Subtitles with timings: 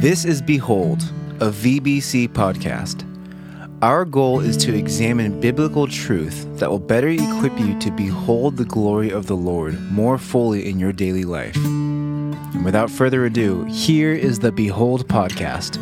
[0.00, 1.00] This is Behold,
[1.40, 3.02] a VBC podcast.
[3.80, 8.66] Our goal is to examine biblical truth that will better equip you to behold the
[8.66, 11.56] glory of the Lord more fully in your daily life.
[11.56, 15.78] And without further ado, here is the Behold podcast.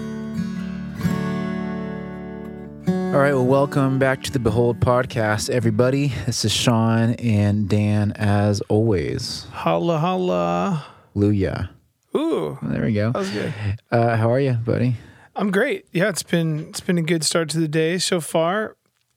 [2.87, 6.13] All right, well, welcome back to the Behold podcast, everybody.
[6.25, 9.45] This is Sean and Dan, as always.
[9.51, 10.87] Holla holla.
[11.15, 11.71] Hallelujah.
[12.17, 13.13] Ooh, There we go.
[13.13, 13.53] that was good.
[13.91, 14.97] Uh, how are you, buddy?
[15.37, 15.87] I'm great.
[15.93, 18.77] Yeah, it's been it's been a good start to the day so far.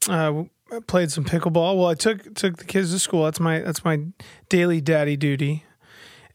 [0.10, 1.78] Uh, I played some pickleball.
[1.78, 3.26] Well, I took took the kids to school.
[3.26, 4.00] That's my that's my
[4.50, 5.64] daily daddy duty.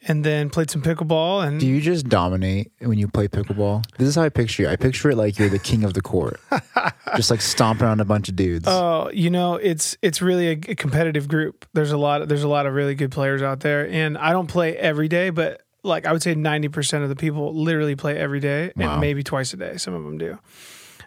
[0.09, 3.85] And then played some pickleball and Do you just dominate when you play pickleball?
[3.99, 4.69] This is how I picture you.
[4.69, 6.41] I picture it like you're the king of the court,
[7.17, 8.67] just like stomping on a bunch of dudes.
[8.69, 11.67] Oh, you know, it's it's really a, a competitive group.
[11.73, 14.49] There's a lot there's a lot of really good players out there, and I don't
[14.49, 18.17] play every day, but like I would say, ninety percent of the people literally play
[18.19, 18.93] every day, Wow.
[18.93, 19.77] and maybe twice a day.
[19.79, 20.39] Some of them do.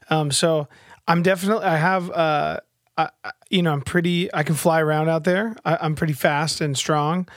[0.10, 0.68] Um, so
[1.08, 2.60] I'm definitely I have uh,
[2.98, 4.34] I, I- you know, I'm pretty.
[4.34, 5.56] I can fly around out there.
[5.64, 7.28] I, I'm pretty fast and strong,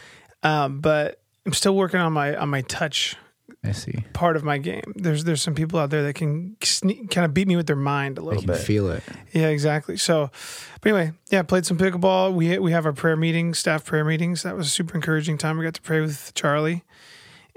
[0.43, 3.15] um, but I'm still working on my on my touch
[3.65, 4.05] I see.
[4.15, 4.93] part of my game.
[4.97, 7.77] There's there's some people out there that can sne- kind of beat me with their
[7.77, 8.61] mind a I little can bit.
[8.61, 9.03] feel it.
[9.33, 9.97] Yeah, exactly.
[9.97, 10.31] So,
[10.81, 12.35] but anyway, yeah, played some pickleball.
[12.35, 14.43] We we have our prayer meetings, staff prayer meetings.
[14.43, 15.57] That was a super encouraging time.
[15.59, 16.85] We got to pray with Charlie,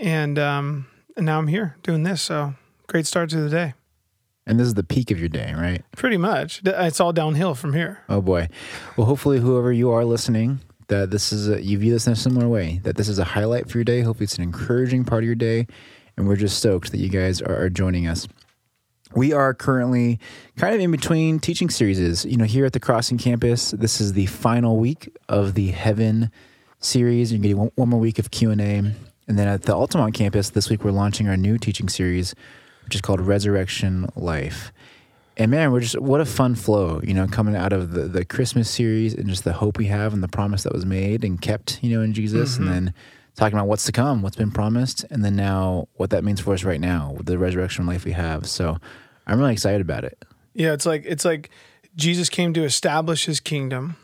[0.01, 2.21] and um, and now I'm here doing this.
[2.21, 2.55] So
[2.87, 3.73] great start to the day.
[4.47, 5.83] And this is the peak of your day, right?
[5.95, 7.99] Pretty much, it's all downhill from here.
[8.09, 8.49] Oh boy.
[8.97, 12.17] Well, hopefully, whoever you are listening, that this is a, you view this in a
[12.17, 12.81] similar way.
[12.83, 14.01] That this is a highlight for your day.
[14.01, 15.67] Hopefully, it's an encouraging part of your day,
[16.17, 18.27] and we're just stoked that you guys are, are joining us.
[19.13, 20.19] We are currently
[20.57, 22.25] kind of in between teaching series.
[22.25, 26.31] You know, here at the Crossing campus, this is the final week of the Heaven
[26.79, 27.31] series.
[27.31, 28.91] You're getting one, one more week of Q and A,
[29.27, 32.35] and then at the Altamont campus this week, we're launching our new teaching series,
[32.85, 34.71] which is called Resurrection Life.
[35.37, 38.25] And man, we're just what a fun flow, you know, coming out of the, the
[38.25, 41.41] Christmas series and just the hope we have and the promise that was made and
[41.41, 42.73] kept, you know, in Jesus, and mm-hmm.
[42.73, 42.93] then
[43.35, 46.53] talking about what's to come, what's been promised, and then now what that means for
[46.53, 48.45] us right now, with the resurrection life we have.
[48.45, 48.77] So
[49.25, 50.23] I'm really excited about it.
[50.53, 51.49] Yeah, it's like it's like
[51.95, 53.95] Jesus came to establish His kingdom,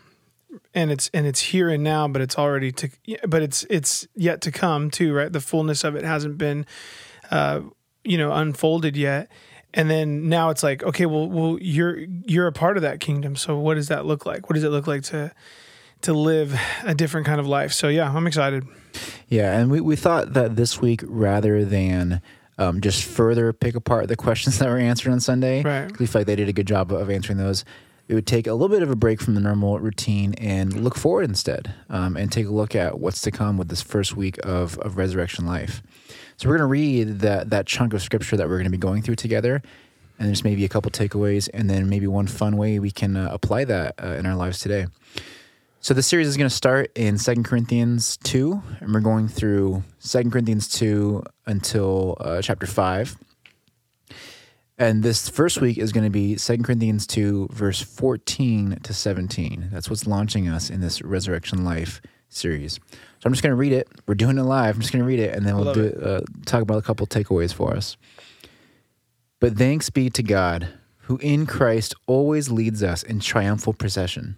[0.74, 2.88] and it's and it's here and now, but it's already to,
[3.26, 5.32] but it's it's yet to come too, right?
[5.32, 6.66] The fullness of it hasn't been,
[7.30, 7.60] uh,
[8.04, 9.30] you know, unfolded yet.
[9.74, 13.36] And then now it's like, okay, well, well, you're you're a part of that kingdom.
[13.36, 14.48] So what does that look like?
[14.48, 15.32] What does it look like to
[16.02, 17.72] to live a different kind of life?
[17.72, 18.64] So yeah, I'm excited.
[19.28, 22.22] Yeah, and we, we thought that this week, rather than
[22.56, 25.96] um, just further pick apart the questions that were answered on Sunday, Right.
[25.98, 27.64] we felt like they did a good job of answering those.
[28.08, 30.96] It would take a little bit of a break from the normal routine and look
[30.96, 34.38] forward instead, um, and take a look at what's to come with this first week
[34.44, 35.82] of, of resurrection life.
[36.38, 38.78] So we're going to read that that chunk of scripture that we're going to be
[38.78, 39.60] going through together,
[40.18, 43.28] and there's maybe a couple takeaways, and then maybe one fun way we can uh,
[43.30, 44.86] apply that uh, in our lives today.
[45.80, 49.84] So the series is going to start in 2 Corinthians 2, and we're going through
[50.02, 53.16] 2 Corinthians 2 until uh, chapter 5.
[54.78, 59.70] And this first week is going to be 2 Corinthians 2, verse 14 to 17.
[59.72, 62.74] That's what's launching us in this Resurrection Life series.
[62.74, 63.88] So I'm just going to read it.
[64.06, 64.76] We're doing it live.
[64.76, 66.02] I'm just going to read it, and then we'll do it.
[66.02, 67.96] uh, talk about a couple takeaways for us.
[69.40, 70.68] But thanks be to God,
[71.02, 74.36] who in Christ always leads us in triumphal procession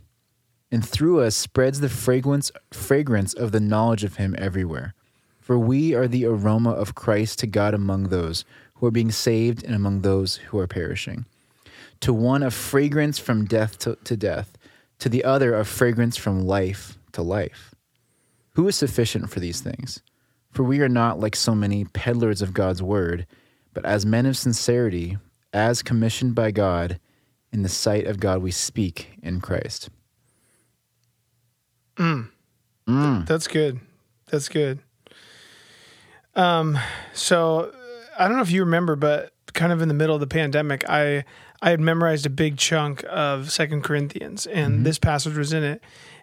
[0.71, 4.95] and through us spreads the fragrance fragrance of the knowledge of him everywhere.
[5.39, 8.45] For we are the aroma of Christ to God among those
[8.81, 11.27] who are being saved and among those who are perishing.
[12.01, 14.57] To one a fragrance from death to, to death,
[15.01, 17.75] to the other a fragrance from life to life.
[18.55, 20.01] Who is sufficient for these things?
[20.51, 23.27] For we are not like so many peddlers of God's word,
[23.75, 25.19] but as men of sincerity,
[25.53, 26.99] as commissioned by God,
[27.53, 29.91] in the sight of God we speak in Christ.
[33.27, 33.81] That's good.
[34.31, 34.79] That's good.
[36.35, 36.79] Um,
[37.13, 37.73] so
[38.21, 40.85] I don't know if you remember, but kind of in the middle of the pandemic,
[40.89, 41.25] I
[41.63, 45.83] I had memorized a big chunk of Second Corinthians, and this passage was in it.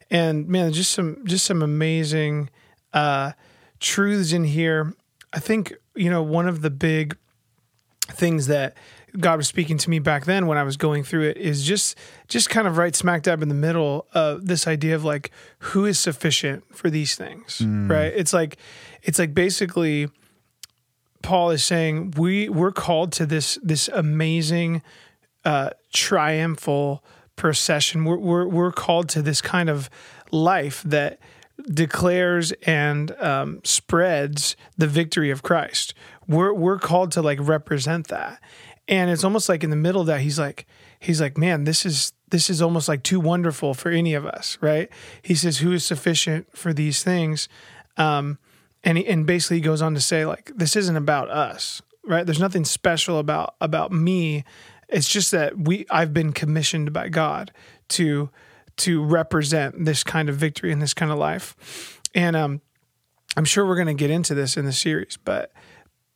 [0.10, 2.50] And man, just some just some amazing
[2.94, 3.32] uh,
[3.80, 4.94] truths in here.
[5.34, 7.18] I think you know one of the big
[8.08, 8.78] things that
[9.20, 11.98] God was speaking to me back then when I was going through it is just
[12.28, 15.86] just kind of right smack dab in the middle of this idea of like who
[15.86, 17.60] is sufficient for these things,
[17.90, 18.14] right?
[18.16, 18.58] It's like
[19.02, 20.10] it's like basically
[21.22, 24.81] Paul is saying we we're called to this this amazing
[25.46, 27.04] uh, triumphal
[27.36, 28.06] procession.
[28.06, 29.90] We're, we're we're called to this kind of
[30.31, 31.19] life that
[31.72, 35.94] declares and um, spreads the victory of Christ.
[36.28, 38.42] We're we're called to like represent that,
[38.88, 40.66] and it's almost like in the middle of that he's like
[41.00, 44.58] he's like man this is this is almost like too wonderful for any of us,
[44.62, 44.90] right?
[45.22, 47.48] He says who is sufficient for these things,
[47.96, 48.38] um,
[48.88, 52.25] and he, and basically he goes on to say like this isn't about us, right?
[52.25, 54.45] There's nothing special about about me.
[54.88, 57.51] It's just that we I've been commissioned by God
[57.89, 58.30] to
[58.78, 62.00] to represent this kind of victory and this kind of life.
[62.16, 62.62] And um,
[63.36, 65.51] I'm sure we're going to get into this in the series, but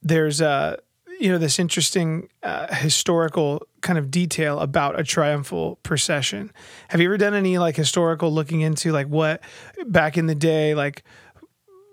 [0.02, 0.80] there's a
[1.20, 6.54] you know this interesting uh, historical kind of detail about a triumphal procession.
[6.88, 9.42] Have you ever done any like historical looking into like what
[9.88, 11.04] back in the day like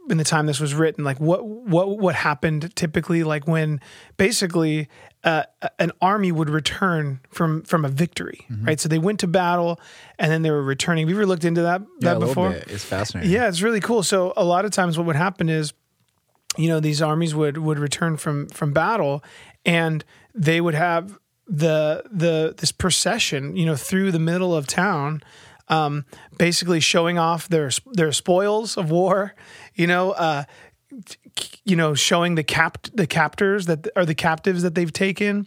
[0.09, 3.25] in the time this was written like what what what happened typically?
[3.25, 3.81] Like when
[4.17, 4.89] basically
[5.25, 5.45] uh,
[5.79, 8.67] an army would return from from a victory mm-hmm.
[8.67, 8.81] right?
[8.81, 9.81] So they went to battle
[10.19, 11.07] and then they were returning.
[11.07, 12.51] Have you ever looked into that yeah, that before?
[12.51, 13.31] Yeah it's fascinating.
[13.31, 14.03] Yeah it's really cool.
[14.03, 15.73] So a lot of times what would happen is
[16.57, 19.23] you know these armies would would return from from battle
[19.65, 20.05] and
[20.35, 25.23] they would have the the this procession you know through the middle of town
[25.69, 26.05] um,
[26.39, 29.35] basically showing off their their spoils of war,
[29.75, 30.45] you know, uh,
[31.65, 35.47] you know, showing the cap the captors that are the captives that they've taken.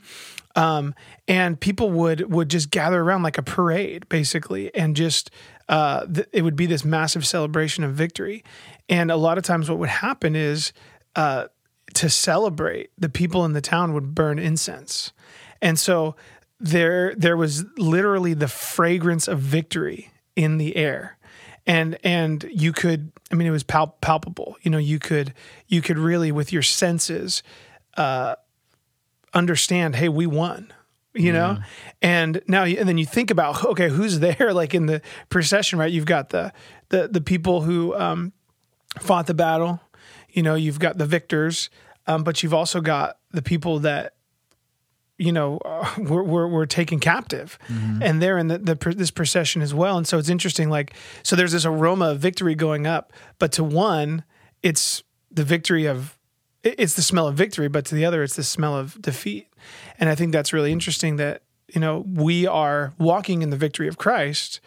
[0.55, 0.93] Um,
[1.27, 5.31] and people would would just gather around like a parade, basically, and just
[5.69, 8.43] uh, th- it would be this massive celebration of victory.
[8.89, 10.73] And a lot of times, what would happen is
[11.15, 11.47] uh,
[11.93, 15.13] to celebrate, the people in the town would burn incense,
[15.61, 16.15] and so
[16.59, 21.17] there there was literally the fragrance of victory in the air.
[21.67, 24.57] And and you could i mean it was pal- palpable.
[24.61, 25.33] You know you could
[25.67, 27.43] you could really with your senses
[27.97, 28.35] uh
[29.33, 30.73] understand hey we won
[31.13, 31.57] you know?
[32.01, 34.53] And now and then you think about okay who's there?
[34.61, 35.91] Like in the procession right?
[35.91, 36.53] You've got the
[36.89, 38.33] the the people who um
[38.99, 39.81] fought the battle.
[40.29, 41.69] You know you've got the victors
[42.07, 44.15] um but you've also got the people that
[45.21, 48.01] you know, uh, we're, we're, we're taken captive mm-hmm.
[48.01, 49.97] and they're in the, the, this procession as well.
[49.97, 53.63] And so it's interesting, like, so there's this aroma of victory going up, but to
[53.63, 54.23] one,
[54.63, 56.17] it's the victory of,
[56.63, 59.47] it's the smell of victory, but to the other, it's the smell of defeat.
[59.99, 63.87] And I think that's really interesting that, you know, we are walking in the victory
[63.87, 64.59] of Christ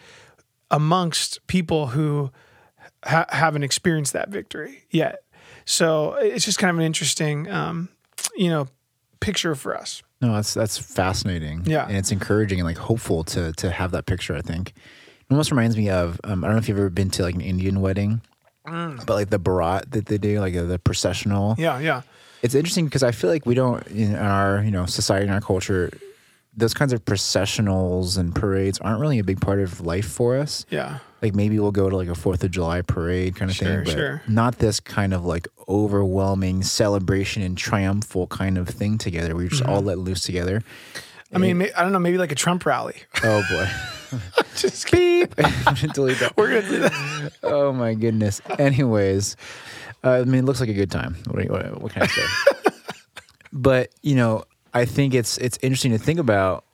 [0.70, 2.30] amongst people who
[3.04, 5.22] ha- haven't experienced that victory yet.
[5.64, 7.88] So it's just kind of an interesting, um,
[8.36, 8.68] you know,
[9.20, 10.02] picture for us.
[10.24, 11.62] No, that's that's fascinating.
[11.66, 14.34] Yeah, and it's encouraging and like hopeful to to have that picture.
[14.34, 17.10] I think it almost reminds me of um, I don't know if you've ever been
[17.10, 18.22] to like an Indian wedding,
[18.66, 19.04] mm.
[19.04, 21.56] but like the barat that they do, like uh, the processional.
[21.58, 22.02] Yeah, yeah.
[22.42, 25.40] It's interesting because I feel like we don't in our you know society and our
[25.40, 25.90] culture
[26.56, 30.64] those kinds of processionals and parades aren't really a big part of life for us.
[30.70, 30.98] Yeah.
[31.24, 33.84] Like maybe we'll go to like a Fourth of July parade kind of sure, thing,
[33.84, 34.22] but sure.
[34.28, 39.34] not this kind of like overwhelming celebration and triumphal kind of thing together.
[39.34, 39.72] We just mm-hmm.
[39.72, 40.62] all let loose together.
[41.32, 42.96] I mean, I don't know, maybe like a Trump rally.
[43.22, 43.70] Oh boy.
[44.56, 45.34] just beep.
[45.94, 46.34] Delete that.
[46.36, 47.32] We're gonna do that.
[47.42, 48.42] Oh my goodness.
[48.58, 49.36] Anyways,
[50.04, 51.16] uh, I mean, it looks like a good time.
[51.30, 52.26] What, what, what can I say?
[53.50, 54.44] but you know,
[54.74, 56.66] I think it's it's interesting to think about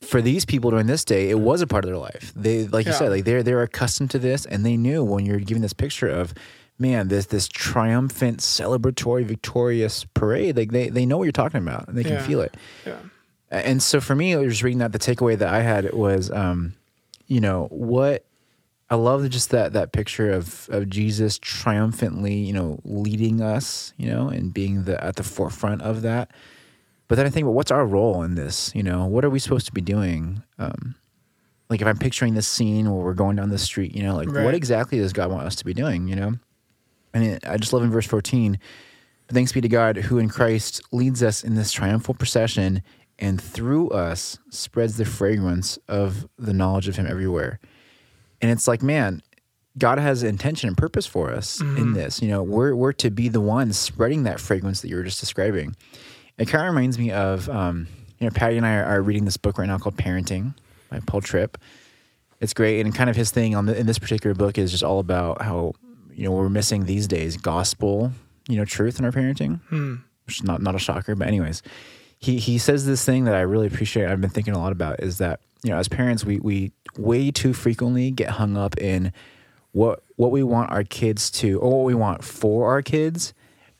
[0.00, 2.32] for these people during this day, it was a part of their life.
[2.36, 5.40] They, like you said, like they're they're accustomed to this, and they knew when you're
[5.40, 6.34] giving this picture of,
[6.78, 10.56] man, this this triumphant, celebratory, victorious parade.
[10.56, 12.16] Like they they know what you're talking about, and they yeah.
[12.16, 12.56] can feel it.
[12.84, 12.98] Yeah.
[13.50, 16.74] And so for me, I was reading that the takeaway that I had was, um,
[17.28, 18.24] you know, what
[18.90, 24.10] I love just that that picture of of Jesus triumphantly, you know, leading us, you
[24.10, 26.30] know, and being the at the forefront of that.
[27.08, 28.72] But then I think, well, what's our role in this?
[28.74, 30.42] You know, what are we supposed to be doing?
[30.58, 30.96] Um,
[31.68, 34.30] like if I'm picturing this scene where we're going down the street, you know, like
[34.30, 34.44] right.
[34.44, 36.08] what exactly does God want us to be doing?
[36.08, 36.32] You know,
[37.14, 38.58] and it, I just love in verse 14.
[39.28, 42.82] Thanks be to God who in Christ leads us in this triumphal procession
[43.18, 47.58] and through us spreads the fragrance of the knowledge of Him everywhere.
[48.40, 49.22] And it's like, man,
[49.78, 51.76] God has intention and purpose for us mm-hmm.
[51.76, 52.22] in this.
[52.22, 55.20] You know, we're we're to be the ones spreading that fragrance that you were just
[55.20, 55.74] describing.
[56.38, 57.86] It kind of reminds me of, um,
[58.18, 60.54] you know, Patty and I are, reading this book right now called Parenting
[60.90, 61.58] by Paul Tripp.
[62.40, 64.82] It's great, and kind of his thing on the, in this particular book is just
[64.82, 65.72] all about how
[66.12, 68.12] you know we're missing these days gospel,
[68.48, 69.96] you know, truth in our parenting, hmm.
[70.26, 71.62] which is not not a shocker, but anyways,
[72.18, 74.10] he he says this thing that I really appreciate.
[74.10, 77.30] I've been thinking a lot about is that you know as parents we we way
[77.30, 79.14] too frequently get hung up in
[79.72, 83.32] what what we want our kids to or what we want for our kids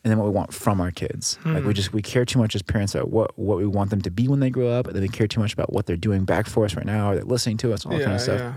[0.07, 1.35] and then what we want from our kids.
[1.43, 1.55] Hmm.
[1.55, 4.01] Like we just we care too much as parents about what what we want them
[4.03, 5.97] to be when they grow up, and then we care too much about what they're
[5.97, 8.15] doing back for us right now, or they're listening to us, all that yeah, kind
[8.15, 8.39] of stuff.
[8.39, 8.53] Yeah.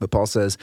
[0.00, 0.56] But Paul says,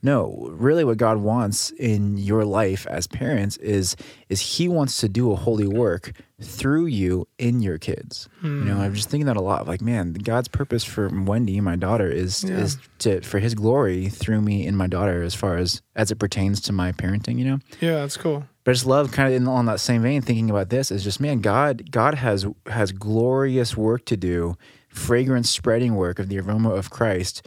[0.00, 3.96] no, really what God wants in your life as parents is
[4.28, 8.28] is he wants to do a holy work through you in your kids.
[8.42, 9.66] You know, I'm just thinking that a lot.
[9.66, 12.58] Like, man, God's purpose for Wendy, my daughter, is Yeah.
[12.58, 16.16] is to for his glory through me and my daughter as far as as it
[16.20, 17.58] pertains to my parenting, you know?
[17.80, 18.44] Yeah, that's cool.
[18.66, 21.04] But I just love kind of in, on that same vein thinking about this is
[21.04, 24.58] just man, God God has has glorious work to do,
[24.88, 27.46] fragrance spreading work of the aroma of Christ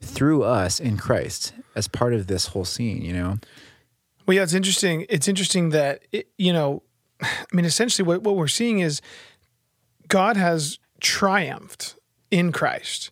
[0.00, 3.36] through us in Christ as part of this whole scene, you know?
[4.24, 5.04] Well, yeah, it's interesting.
[5.10, 6.82] It's interesting that it, you know,
[7.20, 9.02] I mean, essentially, what what we're seeing is
[10.08, 11.98] God has triumphed
[12.30, 13.10] in Christ,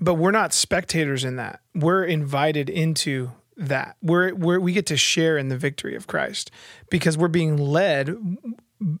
[0.00, 1.60] but we're not spectators in that.
[1.76, 3.96] We're invited into that.
[4.02, 6.50] We're we're we get to share in the victory of Christ
[6.90, 8.08] because we're being led,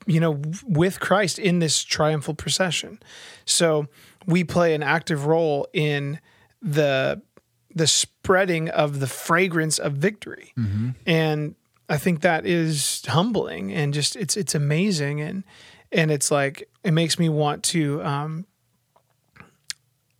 [0.06, 3.00] you know, with Christ in this triumphal procession.
[3.44, 3.88] So
[4.26, 6.20] we play an active role in
[6.62, 7.22] the
[7.74, 10.52] the spreading of the fragrance of victory
[11.06, 11.54] and
[11.88, 15.44] i think that is humbling and just it's it's amazing and
[15.92, 18.44] and it's like it makes me want to um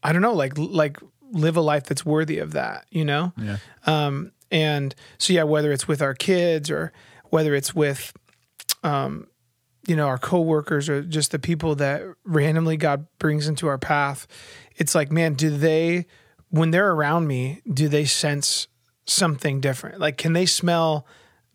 [0.03, 0.97] i don't know like like
[1.33, 3.33] live a life that's worthy of that you know?
[3.37, 3.57] Yeah.
[3.87, 6.93] um and so yeah whether it's with our kids or
[7.25, 8.13] whether it's with
[8.83, 9.27] um
[9.87, 14.27] you know our coworkers or just the people that randomly god brings into our path
[14.77, 16.07] it's like man do they
[16.51, 18.67] when they're around me do they sense
[19.07, 19.99] something different?
[19.99, 21.07] Like can they smell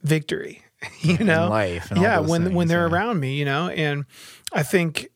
[0.03, 0.61] victory?
[1.01, 1.49] You know?
[1.49, 2.93] life and all yeah when when they're yeah.
[2.93, 3.69] around me you know?
[3.69, 4.05] And
[4.53, 5.07] i think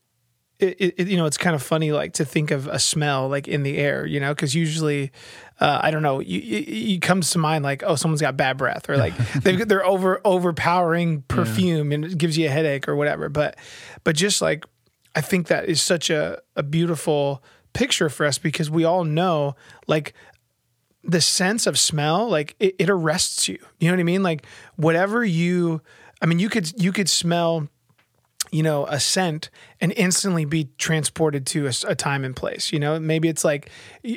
[0.62, 3.48] it, it, you know it's kind of funny like to think of a smell like
[3.48, 5.10] in the air you know because usually
[5.60, 8.56] uh, i don't know you, you, it comes to mind like oh someone's got bad
[8.56, 12.96] breath or like they've, they're over overpowering perfume and it gives you a headache or
[12.96, 13.28] whatever.
[13.28, 13.56] But
[14.04, 14.64] but just like
[15.14, 19.54] i think that is such a, a beautiful picture for us because we all know
[19.86, 20.14] like
[21.02, 23.58] the sense of smell like it, it arrests you.
[23.78, 24.22] You know what i mean?
[24.22, 25.80] Like whatever you
[26.22, 27.68] i mean you could you could smell
[28.52, 32.98] you know a scent and instantly be transported to a time and place you know?
[32.98, 33.70] Maybe it's like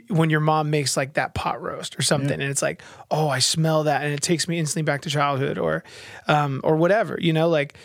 [0.09, 3.39] when your mom makes like that pot roast or something and it's like oh i
[3.39, 5.83] smell that and it takes me instantly back to childhood or
[6.27, 7.49] um or whatever you know?
[7.49, 7.77] Like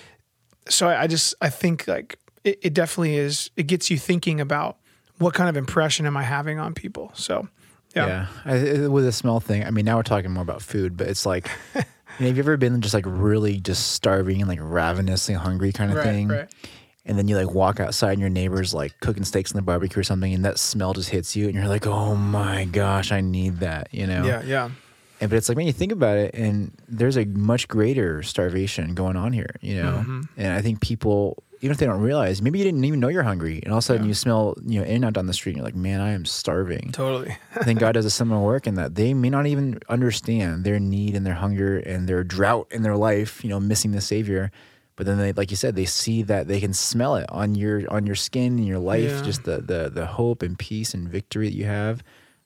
[0.69, 4.40] so i, I just i think like it, it definitely is it gets you thinking
[4.40, 4.76] about
[5.19, 7.49] what kind of impression am i having on people so
[7.95, 8.52] yeah, Yeah.
[8.85, 11.25] I, with the smell thing, I mean, now we're talking more about food, but it's
[11.25, 11.50] like,
[12.20, 15.90] know, have you ever been just like really just starving and like ravenously hungry kind
[15.90, 16.28] of Right, thing?
[16.28, 16.48] right.
[17.04, 20.00] And then you like walk outside and your neighbor's like cooking steaks on the barbecue
[20.00, 23.20] or something, and that smell just hits you, and you're like, oh my gosh, I
[23.22, 24.25] need that, you know?
[24.26, 24.70] yeah yeah
[25.20, 28.94] And, but it's like, when you think about it, and there's a much greater starvation
[28.94, 29.98] going on here, you know?
[30.00, 30.20] Mm-hmm.
[30.37, 33.23] And I think people, even if they don't realize, maybe you didn't even know you're
[33.23, 35.57] hungry, and all of a sudden you smell, you know, In-N-Out down the street, and
[35.59, 36.91] you're like, man, I am starving.
[36.93, 40.65] totally I think God does a similar work in that they may not even understand
[40.65, 44.00] their need and their hunger and their drought in their life, you know, missing the
[44.00, 44.50] Savior.
[44.97, 47.88] But then they, like you said, they see that they can smell it on your
[47.93, 49.23] on your skin and your life, Yeah.
[49.23, 52.03] just the the the hope and peace and victory that you have.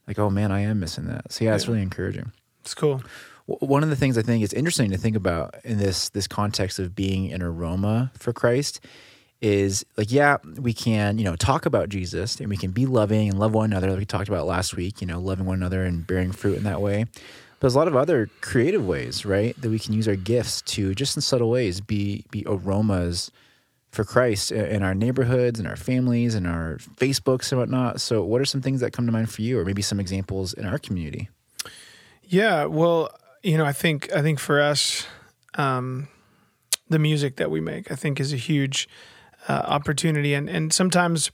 [0.07, 1.33] Like, oh man, I am missing that.
[1.33, 2.31] So yeah, it's really encouraging.
[2.61, 3.03] it's cool
[3.47, 6.79] One of the things I think is interesting to think about in this this context
[6.79, 8.81] of being an aroma for Christ
[9.41, 13.29] is like, yeah, we can, you know, talk about Jesus and we can be loving
[13.29, 15.83] and love one another, like we talked about last week, you know, loving one another
[15.83, 17.05] and bearing fruit in that way.
[17.05, 20.63] But there's a lot of other creative ways, right, that we can use our gifts
[20.63, 23.33] to just in subtle ways be be aromas
[23.91, 28.01] for Christ in our neighborhoods and our families and our Facebooks and whatnot.
[28.01, 30.55] So, what are some things that come to mind for you, or maybe some examples
[30.55, 31.29] in our community?
[32.25, 33.11] Yeah, well,
[33.43, 35.07] you know, I think I think for us,
[35.55, 36.09] um,
[36.89, 38.89] the music that we make, I think, is a huge
[39.49, 41.31] uh, opportunity, and and sometimes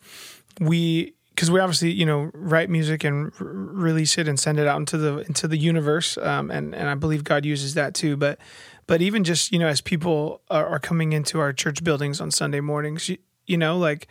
[0.60, 4.66] we because we obviously you know write music and r- release it and send it
[4.66, 8.16] out into the into the universe, um, and and I believe God uses that too,
[8.16, 8.38] but.
[8.86, 12.30] But even just you know, as people are, are coming into our church buildings on
[12.30, 14.08] Sunday mornings, you, you know, like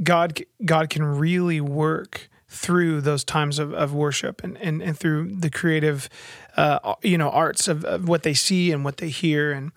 [0.00, 5.34] God God can really work through those times of, of worship and, and, and through
[5.34, 6.10] the creative
[6.56, 9.52] uh, you know arts of, of what they see and what they hear.
[9.52, 9.72] And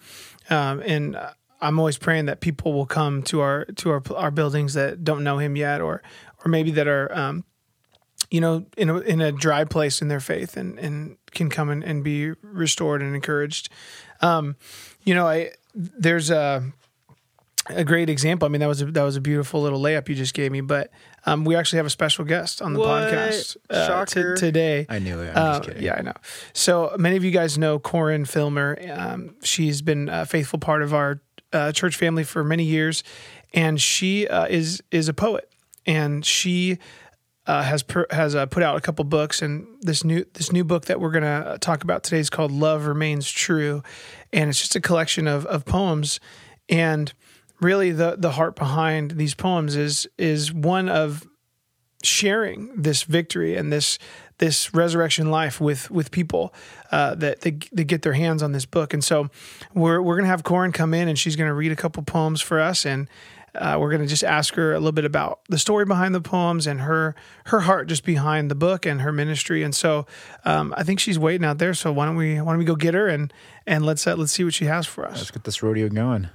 [0.50, 1.18] um, and
[1.62, 5.24] I'm always praying that people will come to our to our our buildings that don't
[5.24, 6.04] know him yet or
[6.44, 7.46] or maybe that are um,
[8.30, 11.70] you know in a in a dry place in their faith and and can come
[11.70, 13.70] and, and be restored and encouraged.
[14.22, 14.58] Um,
[15.04, 16.74] you know I there's a
[17.70, 18.46] a great example.
[18.46, 20.62] I mean, that was a, that was a beautiful little layup you just gave me.
[20.62, 20.92] But
[21.26, 23.12] um, we actually have a special guest on the What?
[23.12, 24.86] podcast uh, t- today.
[24.90, 25.30] I knew it.
[25.30, 25.84] I'm Uh, just kidding.
[25.84, 26.14] yeah, I know.
[26.54, 28.78] So many of you guys know Corin Filmer.
[28.94, 31.22] Um, she's been a faithful part of our
[31.54, 33.04] uh, church family for many years,
[33.54, 35.50] and she uh, is is a poet,
[35.86, 36.78] and she
[37.48, 40.64] uh, has per, has uh, put out a couple books, and this new this new
[40.64, 43.84] book that we're gonna talk about today is called "Love Remains True,"
[44.34, 46.20] and it's just a collection of of poems,
[46.70, 47.14] and
[47.62, 51.26] really the the heart behind these poems is is one of
[52.04, 53.98] sharing this victory and this
[54.38, 56.54] this resurrection life with with people
[56.92, 58.94] uh, that they, they get their hands on this book.
[58.94, 59.30] And so
[59.74, 62.60] we're we're gonna have Corin come in and she's gonna read a couple poems for
[62.60, 63.10] us and.
[63.58, 66.20] Uh, we're going to just ask her a little bit about the story behind the
[66.20, 69.64] poems and her her heart just behind the book and her ministry.
[69.64, 70.06] And so
[70.44, 71.74] um, I think she's waiting out there.
[71.74, 73.32] So why don't we why don't we go get her and
[73.66, 75.20] and let's uh, let's see what she has for us.
[75.20, 76.28] Let's get this rodeo going.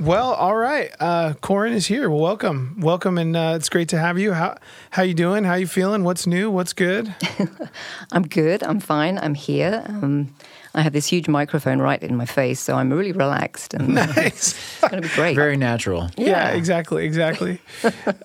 [0.00, 0.90] Well, all right.
[0.98, 2.10] Uh, Corin is here.
[2.10, 4.32] Well, welcome, welcome, and uh, it's great to have you.
[4.32, 4.56] How
[4.90, 5.44] how you doing?
[5.44, 6.02] How you feeling?
[6.02, 6.50] What's new?
[6.50, 7.14] What's good?
[8.12, 8.64] I'm good.
[8.64, 9.18] I'm fine.
[9.18, 9.84] I'm here.
[9.86, 10.34] Um,
[10.74, 14.06] I have this huge microphone right in my face, so I'm really relaxed, and uh,
[14.16, 14.16] nice.
[14.80, 15.36] it's going to be great.
[15.36, 16.10] Very natural.
[16.16, 16.56] Yeah, Yeah.
[16.56, 17.60] exactly, exactly.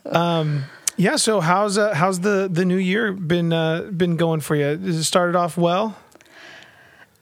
[0.07, 0.63] um,
[0.97, 1.17] yeah.
[1.17, 4.65] So how's uh, how's the the new year been uh, been going for you?
[4.65, 5.95] Has it started off well?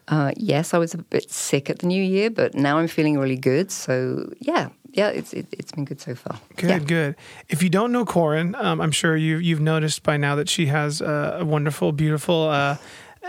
[0.07, 3.17] Uh, yes, I was a bit sick at the new year, but now I'm feeling
[3.19, 3.71] really good.
[3.71, 6.39] So yeah, yeah, it's it, it's been good so far.
[6.55, 6.79] Good, Yeah.
[6.79, 7.15] good.
[7.49, 10.67] If you don't know Corin, um, I'm sure you you've noticed by now that she
[10.67, 12.77] has uh, a wonderful, beautiful uh,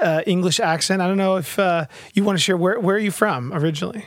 [0.00, 1.02] uh, English accent.
[1.02, 4.04] I don't know if uh, you want to share where where are you from originally?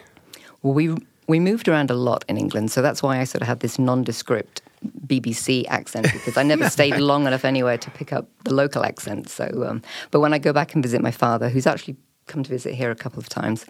[0.64, 0.96] Well, we
[1.28, 3.78] we moved around a lot in England, so that's why I sort of have this
[3.78, 4.62] nondescript
[5.08, 9.30] BBC accent because I never stayed long enough anywhere to pick up the local accent.
[9.30, 11.96] So, um, but when I go back and visit my father, who's actually
[12.28, 13.66] come to visit here a couple of times,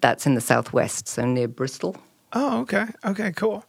[0.00, 1.96] that's in the southwest, so near Bristol.
[2.32, 2.86] Oh, okay.
[3.04, 3.64] Okay, cool.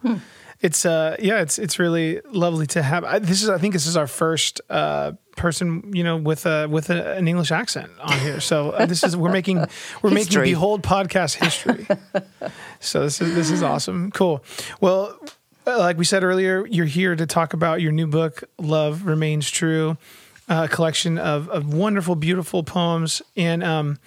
[0.60, 3.03] It's uh yeah, it's it's really lovely to have.
[3.03, 6.67] I, this is I think this is our first uh person, you know, with a
[6.67, 8.39] with a, an English accent on here.
[8.39, 9.57] So uh, this is we're making
[10.01, 10.50] we're making History.
[10.50, 11.88] behold podcast history.
[12.79, 14.10] so this is this is awesome.
[14.12, 14.43] Cool.
[14.81, 15.15] Well,
[15.67, 19.50] uh, like we said earlier, you're here to talk about your new book, Love Remains
[19.51, 19.98] True,
[20.47, 23.21] a collection of of wonderful, beautiful poems.
[23.35, 23.97] And um,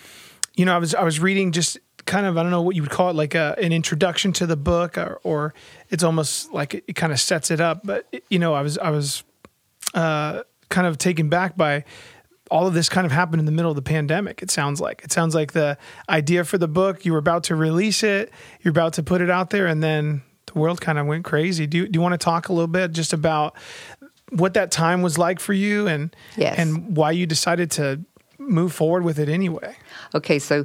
[0.54, 2.82] you know, I was I was reading just kind of I don't know what you
[2.82, 5.54] would call it, like a, an introduction to the book, or, or
[5.90, 7.82] it's almost like it, it kind of sets it up.
[7.84, 9.22] But you know, I was I was
[9.94, 11.84] uh, kind of taken back by
[12.50, 14.42] all of this kind of happened in the middle of the pandemic.
[14.42, 17.54] It sounds like it sounds like the idea for the book you were about to
[17.54, 18.30] release it,
[18.62, 21.66] you're about to put it out there, and then the world kind of went crazy.
[21.66, 23.54] Do you, do you want to talk a little bit just about
[24.30, 26.58] what that time was like for you and Yes.
[26.58, 28.00] and why you decided to
[28.38, 29.74] move forward with it anyway?
[30.14, 30.64] Okay, so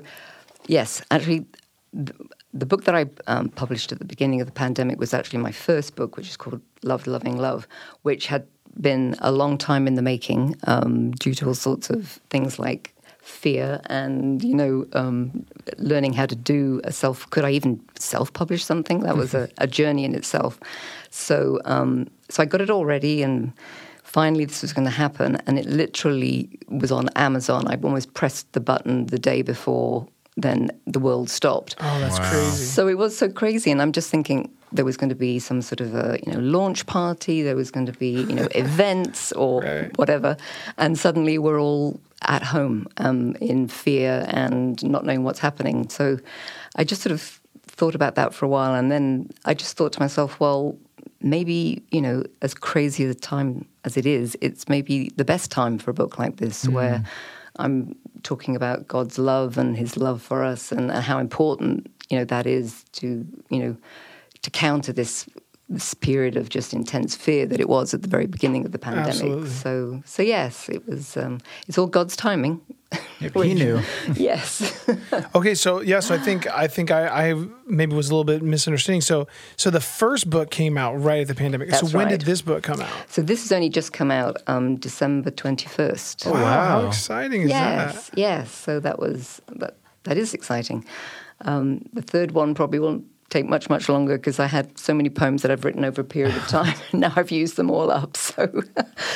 [0.67, 1.45] yes, actually,
[1.93, 2.13] the,
[2.53, 5.51] the book that I um, published at the beginning of the pandemic was actually my
[5.51, 7.67] first book, which is called Love, Loving Love,
[8.03, 8.47] which had
[8.79, 12.93] been a long time in the making um, due to all sorts of things like
[13.25, 15.43] fear and you know um,
[15.79, 18.99] learning how to do a self could i even self-publish something?
[18.99, 20.59] That was a, a journey in itself.
[21.09, 23.51] So um, so i got it all ready and
[24.03, 27.67] finally this was going to happen and it literally was on amazon.
[27.67, 30.07] I almost pressed the button the day before
[30.37, 32.29] then the world stopped Oh, that's Wow.
[32.29, 32.65] crazy.
[32.65, 35.61] so it was so crazy, and I'm just thinking there was going to be some
[35.61, 39.31] sort of a you know launch party, there was going to be you know events
[39.33, 39.97] or Right.
[39.97, 40.35] whatever,
[40.77, 45.87] and suddenly we're all at home um, in fear and not knowing what's happening.
[45.89, 46.17] So
[46.75, 47.21] I just sort of
[47.67, 50.75] thought about that for a while, and then I just thought to myself, well,
[51.21, 55.77] maybe you know as crazy a time as it is, it's maybe the best time
[55.77, 57.03] for a book like this where.
[57.57, 62.17] I'm talking about God's love and His love for us, and, and how important you
[62.17, 63.77] know that is to you know
[64.41, 65.44] to counter this this
[65.99, 69.09] period of just intense fear that it was at the very beginning of the pandemic.
[69.09, 69.49] Absolutely.
[69.49, 71.17] So so yes, it was.
[71.17, 72.61] Um, it's all God's timing.
[73.19, 73.81] he knew.
[74.15, 74.71] yes.
[75.33, 78.43] Okay, so yeah, so I think I think I, I maybe was a little bit
[78.43, 79.01] misunderstanding.
[79.01, 81.71] So so the first book came out right at the pandemic.
[81.71, 82.89] so That's when did this book come out?
[83.07, 86.25] so this has only just come out um, December twenty first.
[86.25, 88.17] Wow, how exciting is yes, that?
[88.17, 88.51] yes.
[88.51, 89.77] So that was that.
[90.03, 90.85] That is exciting.
[91.41, 95.09] Um, the third one probably won't take much much longer because I had so many
[95.09, 96.75] poems that I've written over a period of time.
[96.91, 98.49] And now I've used them all up, so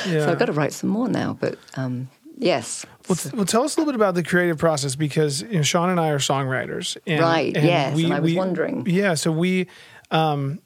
[0.06, 0.24] Yeah.
[0.24, 1.36] so I've got to write some more now.
[1.40, 4.96] But um, yes, Well, t- well, tell us a little bit about the creative process
[4.96, 8.86] because you know Sean and I are songwriters, and, Right, yes, and I was wondering.
[8.86, 9.68] Yeah, so we,
[10.10, 10.60] um,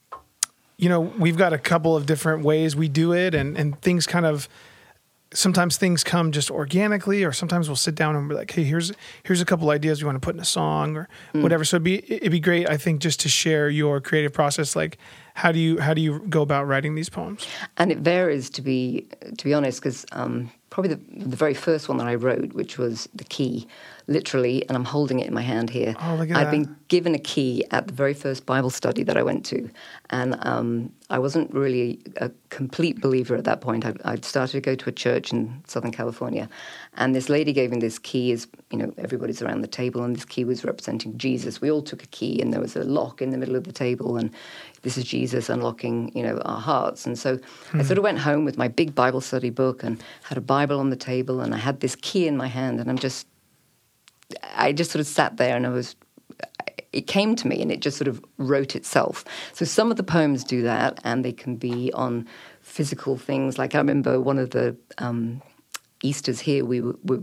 [0.76, 4.07] you know, we've got a couple of different ways we do it, and and things
[4.07, 4.48] kind of.
[5.35, 8.92] Sometimes things come just organically, or sometimes we'll sit down and be like, "Hey, here's
[9.25, 11.42] here's a couple ideas we want to put in a song, or Mm.
[11.42, 14.75] whatever." So it'd be it'd be great, I think, just to share your creative process,
[14.77, 14.97] like
[15.35, 17.47] how do you how do you go about writing these poems?
[17.77, 21.88] And it varies to be to be honest, because um, probably the, the very first
[21.88, 23.66] one that I wrote, which was the key,
[24.07, 25.95] literally, and I'm holding it in my hand here.
[26.01, 26.51] Oh, I've that.
[26.51, 29.71] been given a key at the very first Bible study that I went to,
[30.11, 33.87] and um, I wasn't really a complete believer at that point.
[33.87, 36.49] I, I'd started to go to a church in Southern California,
[36.95, 38.33] and this lady gave me this key.
[38.33, 41.61] As you know, everybody's around the table, and this key was representing Jesus.
[41.61, 43.73] We all took a key, and there was a lock in the middle of the
[43.73, 44.31] table, and
[44.83, 47.07] this is Jesus unlocking, you know, our hearts.
[47.07, 47.38] And so
[47.73, 50.79] I sort of went home with my big Bible study book and had a Bible
[50.79, 53.27] on the table, and I had this key in my hand, and I'm just,
[54.57, 55.97] I just sort of sat there, and I was,
[56.92, 59.25] it came to me, and it just sort of wrote itself.
[59.53, 62.27] So some of the poems do that, and they can be on
[62.61, 63.59] physical things.
[63.59, 64.77] Like I remember one of the.
[64.99, 65.42] Um,
[66.03, 67.23] Easter's here, we were, were,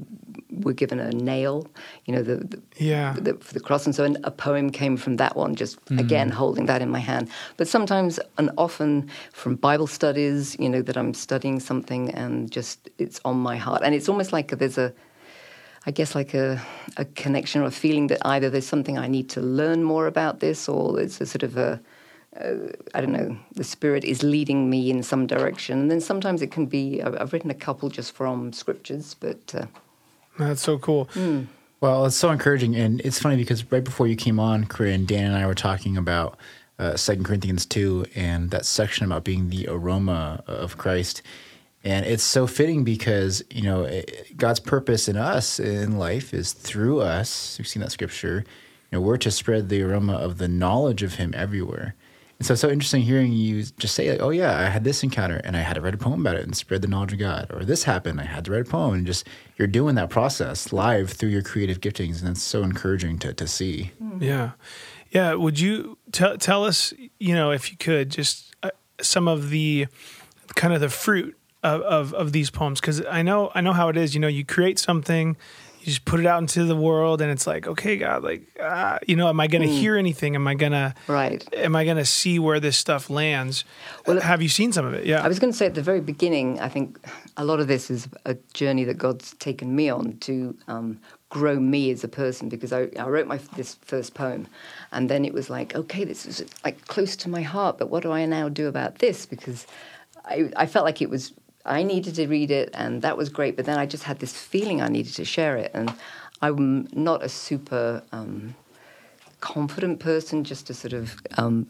[0.49, 1.67] were given a nail,
[2.05, 3.15] you know, the, the Yeah.
[3.19, 5.53] the, for the cross, and so an, a poem came from that one.
[5.53, 10.67] Just again holding that in my hand, but sometimes and often from Bible studies, you
[10.67, 14.47] know, that I'm studying something and just it's on my heart, and it's almost like
[14.57, 14.91] there's a,
[15.85, 16.61] I guess like a
[16.97, 20.39] a connection or a feeling that either there's something I need to learn more about
[20.39, 21.79] this, or it's a sort of a
[22.37, 25.79] uh, don't know, the spirit is leading me in some direction.
[25.79, 29.53] And then sometimes it can be, I've I've written a couple just from scriptures, but
[29.55, 29.65] uh,
[30.37, 31.09] That's so cool.
[31.81, 35.31] Well, it's so encouraging, and it's funny because right before you came on, Corinne, Dan
[35.31, 36.37] and I were talking about
[36.77, 41.21] uh, Second Corinthians two and that section about being the aroma of Christ,
[41.83, 46.53] and it's so fitting because you know it- God's purpose in us in life is
[46.53, 47.57] through us.
[47.57, 48.43] We've seen that scripture.
[48.91, 51.95] You know, we're to spread the aroma of the knowledge of Him everywhere.
[52.39, 55.03] And so it's so interesting hearing you just say, like, oh, yeah, I had this
[55.03, 57.19] encounter and I had to write a poem about it and spread the knowledge of
[57.19, 57.51] God.
[57.53, 58.95] Or this happened, I had to write a poem.
[58.95, 62.19] And just you're doing that process live through your creative giftings.
[62.19, 63.91] And it's so encouraging to, to see.
[64.19, 64.51] Yeah,
[65.11, 65.35] yeah.
[65.35, 69.85] Would you tell tell us, you know, if you could, just uh, some of the
[70.55, 72.79] kind of the fruit of of, of these poems?
[72.81, 74.13] Because I know I know how it is.
[74.13, 75.37] You know, you create something,
[75.81, 78.99] you just put it out into the world, and it's like, okay, God, like, ah,
[79.07, 80.35] you know, am I going to hear anything?
[80.35, 81.47] Am I gonna right.
[81.53, 83.65] am I going to see where this stuff lands?
[84.05, 85.05] Well, have you seen some of it?
[85.05, 85.23] Yeah.
[85.23, 86.99] I was going to say at the very beginning, I think
[87.35, 91.59] a lot of this is a journey that God's taken me on to um, grow
[91.59, 94.47] me as a person because I, I wrote my this first poem,
[94.91, 98.03] and then it was like, okay, this is like close to my heart, but what
[98.03, 99.25] do I now do about this?
[99.25, 99.65] Because
[100.25, 101.33] I, I felt like it was
[101.65, 103.55] I needed to read it, and that was great.
[103.55, 105.93] But then I just had this feeling I needed to share it, and
[106.41, 108.55] I'm not a super um,
[109.39, 111.67] confident person just to sort of um,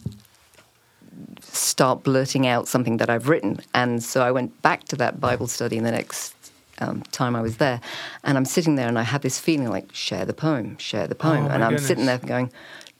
[1.42, 3.60] start blurting out something that I've written.
[3.74, 6.36] And so I went back to that Bible study in the next
[6.80, 7.82] um, time I was there.
[8.24, 11.16] And I'm sitting there and I had this feeling like, share the poem, share the
[11.16, 11.46] poem.
[11.46, 12.52] Oh, and I'm sitting there going,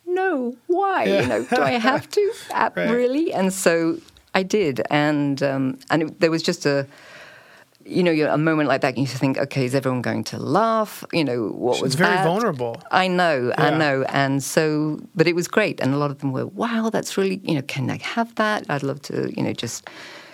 [0.06, 1.06] no, why?
[1.06, 1.22] Yeah.
[1.22, 2.34] You know, do I have to?
[2.54, 2.90] Right.
[2.90, 3.34] Really?
[3.34, 4.00] And so
[4.34, 4.82] I did.
[4.90, 6.88] And, um, and it, there was just a,
[7.86, 11.04] you know, a moment like that, you think, okay, is everyone going to laugh?
[11.12, 12.24] You know, what It's was very that?
[12.26, 12.82] vulnerable.
[12.92, 14.04] I know, I know.
[14.10, 15.80] And so, but it was great.
[15.80, 18.66] And a lot of them were, wow, that's really, you know, can I have that?
[18.70, 19.90] I'd love to, you know, just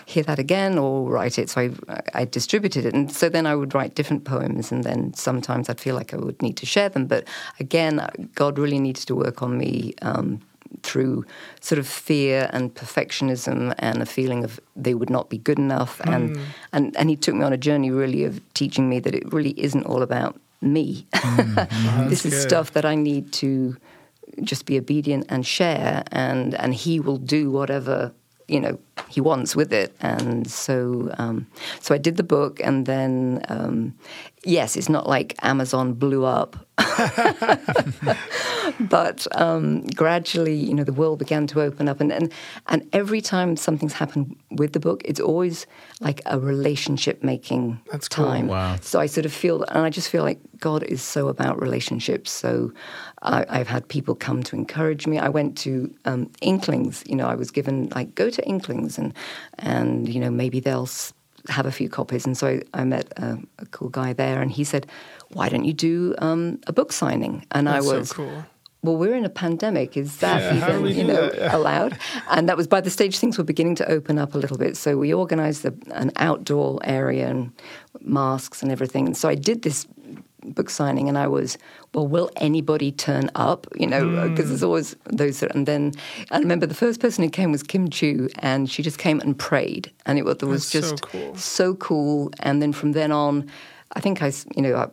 [0.06, 1.50] hear that again or write it.
[1.50, 2.94] So I, I distributed it.
[2.94, 4.72] And so then I would write different poems.
[4.72, 7.08] And then sometimes I'd feel like I would need to share them.
[7.08, 7.28] But
[7.60, 8.06] again,
[8.36, 9.94] God really needs to work on me.
[10.02, 10.42] Um,
[10.84, 11.26] through
[11.62, 16.00] sort of fear and perfectionism and a feeling of they would not be good enough.
[16.00, 16.14] Hmm.
[16.14, 16.40] And
[16.74, 19.54] and and he took me on a journey really of teaching me that it really
[19.60, 21.06] isn't all about me.
[21.14, 21.58] Hmm.
[22.10, 22.50] This is good.
[22.50, 23.78] stuff that I need to
[24.44, 28.14] just be obedient and share, and and He will do whatever
[28.48, 29.96] you know He wants with it.
[30.02, 31.48] And so, um,
[31.80, 33.94] so I did the book, and then um,
[34.44, 36.56] yes, it's not like Amazon blew up.
[38.80, 42.32] but um, gradually, you know, the world began to open up, and, and
[42.68, 45.66] and every time something's happened with the book, it's always
[46.00, 48.26] like a relationship making That's cool.
[48.26, 48.48] time.
[48.48, 48.78] Wow.
[48.82, 52.30] So I sort of feel, and I just feel like God is so about relationships.
[52.32, 52.72] So
[53.22, 55.18] I, I've had people come to encourage me.
[55.18, 57.04] I went to um, Inklings.
[57.08, 59.12] You know, I was given like go to Inklings, and
[59.60, 60.88] and you know maybe they'll.
[61.50, 64.52] Have a few copies, and so I, I met a, a cool guy there, and
[64.52, 64.86] he said,
[65.32, 68.44] "Why don't you do um, a book signing?" And That's I so was, cool.
[68.84, 69.96] well, we're in a pandemic.
[69.96, 71.32] Is that Yeah, even you know?
[71.34, 71.56] Yeah.
[71.56, 71.98] allowed?
[72.30, 74.76] And that was by the stage things were beginning to open up a little bit.
[74.76, 77.54] So we organised a, an outdoor area and
[78.02, 79.06] masks and everything.
[79.06, 79.88] And so I did this
[80.56, 81.58] book signing, and I was,
[81.94, 83.68] well, will anybody turn up?
[83.76, 84.30] You know, Hmm.
[84.34, 85.40] because there's always those.
[85.40, 85.94] that- And then
[86.32, 89.38] I remember the first person who came was Kim Chu, and she just came and
[89.38, 91.36] prayed, and it was, it was That's so just cool.
[91.36, 92.32] so cool.
[92.40, 93.50] And then from then on,
[93.96, 94.88] I think I, you know, I,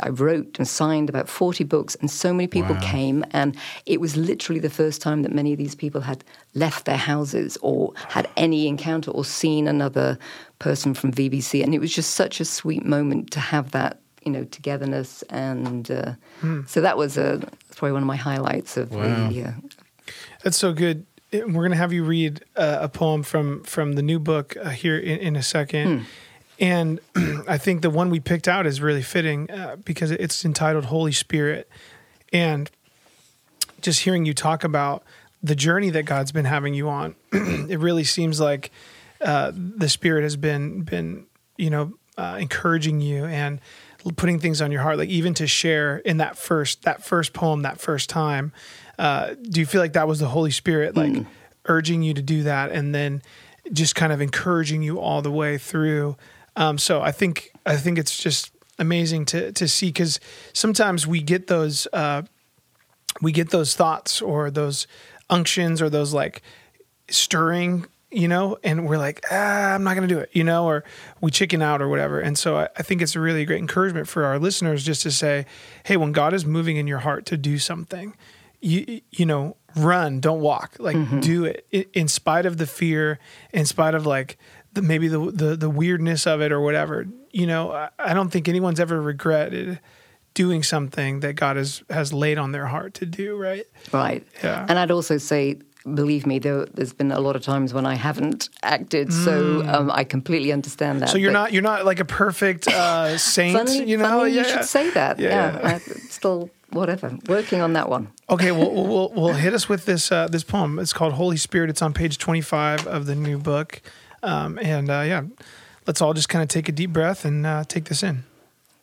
[0.00, 2.80] I wrote and signed about 40 books, and so many people Wow.
[2.92, 3.24] came.
[3.32, 6.22] And it was literally the first time that many of these people had
[6.54, 10.16] left their houses or had any encounter or seen another
[10.60, 11.62] person from VBC.
[11.64, 15.22] And it was just such a sweet moment to have that, you know, togetherness.
[15.30, 16.12] And uh,
[16.66, 17.40] so that was uh,
[17.76, 19.28] probably one of my highlights of Wow.
[19.30, 19.44] the.
[19.44, 19.52] Uh,
[20.42, 21.06] That's so good.
[21.32, 24.70] We're going to have you read uh, a poem from from the new book uh,
[24.70, 26.06] here in, in a second.
[26.58, 27.00] And
[27.48, 31.12] I think the one we picked out is really fitting uh, because it's entitled Holy
[31.12, 31.68] Spirit.
[32.32, 32.70] And
[33.80, 35.02] just hearing you talk about
[35.42, 38.70] the journey that God's been having you on, it really seems like
[39.22, 43.60] uh, the Spirit has been been you know uh, encouraging you and
[44.16, 47.62] putting things on your heart, like even to share in that first that first poem
[47.62, 48.52] that first time.
[48.98, 51.24] Uh, do you feel like that was the Holy Spirit like
[51.66, 53.22] urging you to do that, and then
[53.72, 56.16] just kind of encouraging you all the way through?
[56.56, 60.20] Um, so I think I think it's just amazing to to see because
[60.52, 61.86] sometimes we get those.
[61.92, 62.22] Uh,
[63.20, 64.86] we get those thoughts or those
[65.28, 66.42] unctions or those like
[67.08, 70.66] stirring, you know, and we're like, ah, I'm not going to do it, you know,
[70.66, 70.84] or
[71.20, 72.20] we chicken out or whatever.
[72.20, 75.10] And so I, I think it's a really great encouragement for our listeners just to
[75.10, 75.46] say,
[75.84, 78.16] hey, when God is moving in your heart to do something,
[78.60, 83.18] you you know, run, don't walk, like do it in, in spite of the fear,
[83.52, 84.38] in spite of like
[84.72, 87.06] the, maybe the, the the weirdness of it or whatever.
[87.30, 89.80] You know, I, I don't think anyone's ever regretted
[90.34, 93.64] doing something that God has has laid on their heart to do, right?
[93.92, 94.26] Right.
[94.42, 94.66] Yeah.
[94.68, 97.94] And I'd also say, believe me, there, there's been a lot of times when I
[97.94, 101.08] haven't acted, so um, I completely understand that.
[101.08, 101.12] Mm.
[101.12, 104.20] So you're not you're not like a perfect uh, saint, Funny, you know?
[104.20, 105.18] funny you should say that.
[105.18, 105.74] Yeah, Yeah, yeah.
[105.74, 107.16] I, still whatever.
[107.28, 108.12] Working on that one.
[108.28, 110.78] Okay, well, we'll, we'll we'll hit us with this uh, this poem.
[110.78, 111.70] It's called Holy Spirit.
[111.70, 113.80] It's on page 25 of the new book,
[114.22, 115.22] um, and uh, yeah,
[115.86, 118.24] let's all just kind of take a deep breath and uh, take this in.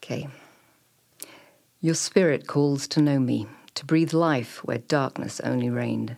[0.03, 0.27] Okay.
[1.79, 6.17] Your spirit calls to know me, to breathe life where darkness only reigned,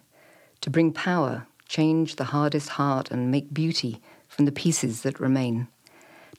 [0.62, 5.68] to bring power, change the hardest heart, and make beauty from the pieces that remain,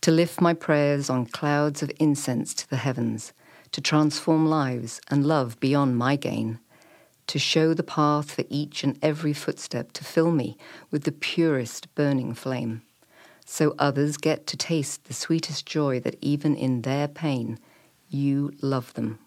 [0.00, 3.32] to lift my prayers on clouds of incense to the heavens,
[3.72, 6.58] to transform lives and love beyond my gain,
[7.26, 10.56] to show the path for each and every footstep, to fill me
[10.90, 12.82] with the purest burning flame
[13.50, 17.58] so others get to taste the sweetest joy that even in their pain,
[18.08, 19.18] you love them.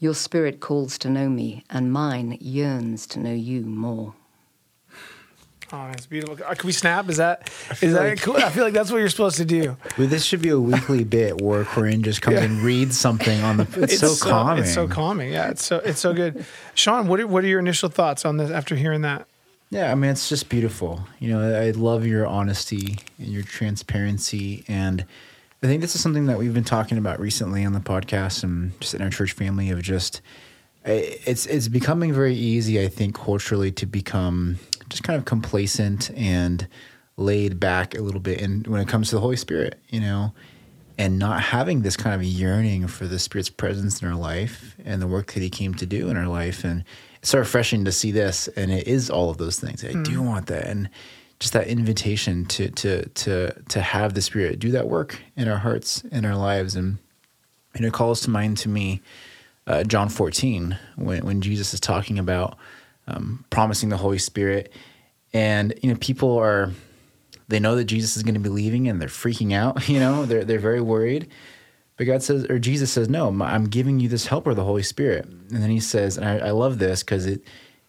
[0.00, 4.14] Your spirit calls to know me, and mine yearns to know you more.
[5.72, 6.36] Oh, that's beautiful.
[6.44, 7.08] Uh, can we snap?
[7.08, 8.36] Is that is feel that like- cool?
[8.36, 9.76] I feel like that's what you're supposed to do.
[9.98, 13.58] Well, this should be a weekly bit where Corinne just comes and reads something on
[13.58, 13.68] the.
[13.82, 14.64] It's, so, calming.
[14.64, 15.32] It's so calming.
[15.32, 16.44] Yeah, it's so it's so good.
[16.74, 19.26] Sean, what are what are your initial thoughts on this after hearing that?
[19.68, 21.06] Yeah, I mean, it's just beautiful.
[21.20, 24.64] You know, I love your honesty and your transparency.
[24.66, 25.04] And
[25.62, 28.78] I think this is something that we've been talking about recently on the podcast and
[28.80, 30.22] just in our church family of just,
[30.84, 36.66] it's, it's becoming very easy, I think, culturally to become just kind of complacent and
[37.18, 38.40] laid back a little bit.
[38.40, 40.32] And when it comes to the Holy Spirit, you know,
[40.96, 45.00] and not having this kind of yearning for the Spirit's presence in our life and
[45.02, 46.64] the work that He came to do in our life.
[46.64, 46.84] And
[47.18, 49.84] it's so refreshing to see this, and it is all of those things.
[49.84, 50.26] I do mm.
[50.26, 50.88] want that, and
[51.40, 55.58] just that invitation to to to to have the Spirit do that work in our
[55.58, 56.98] hearts, in our lives, and
[57.74, 59.00] and it calls to mind to me
[59.66, 62.56] uh, John 14 when when Jesus is talking about
[63.08, 64.72] um, promising the Holy Spirit,
[65.32, 66.70] and you know people are
[67.48, 69.88] they know that Jesus is going to be leaving and they're freaking out.
[69.88, 71.28] You know, they're they're very worried.
[71.96, 75.26] But God says, or Jesus says, no, I'm giving you this helper, the Holy Spirit.
[75.26, 77.42] And then He says, and I, I love this because it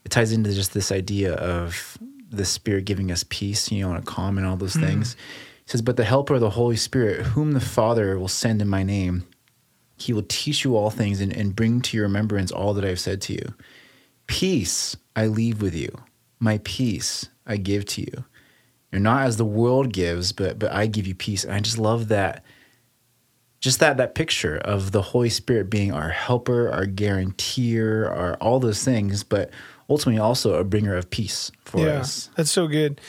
[0.04, 1.98] it ties into just this idea of
[2.32, 4.86] the Spirit giving us peace, you know, and a calm and all those mm.
[4.86, 5.16] things.
[5.66, 8.68] He says, but the helper, of the Holy Spirit, whom the Father will send in
[8.68, 9.28] my name,
[9.98, 12.90] He will teach you all things and, and bring to your remembrance all that I
[12.90, 13.54] have said to you.
[14.28, 15.92] Peace I leave with you,
[16.40, 18.26] my peace I give to you.
[18.92, 21.44] You're not as the world gives, but but I give you peace.
[21.44, 22.44] And I just love that
[23.62, 28.60] just that that picture of the Holy Spirit being our helper, our guarantor, our all
[28.60, 29.52] those things, but
[29.92, 32.30] ultimately also a bringer of peace for yeah, us.
[32.36, 33.02] that's so good.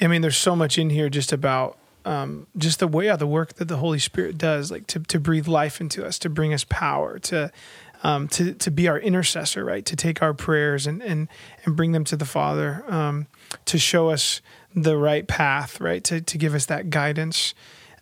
[0.00, 3.26] I mean, there's so much in here just about um, just the way, yeah, the
[3.26, 6.54] work that the Holy Spirit does, like to to breathe life into us, to bring
[6.54, 7.50] us power, to
[8.02, 9.84] um, to to be our intercessor, right?
[9.84, 11.28] To take our prayers and and
[11.64, 13.26] and bring them to the Father, um,
[13.66, 14.40] to show us
[14.74, 16.02] the right path, right?
[16.04, 17.52] To to give us that guidance,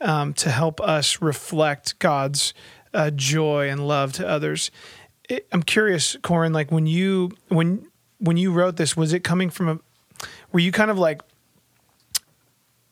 [0.01, 2.53] um, to help us reflect God's
[2.93, 4.71] uh, joy and love to others.
[5.29, 9.51] It, I'm curious, Corin, like when you when when you wrote this, was it coming
[9.51, 9.79] from a
[10.53, 11.21] were you kind of like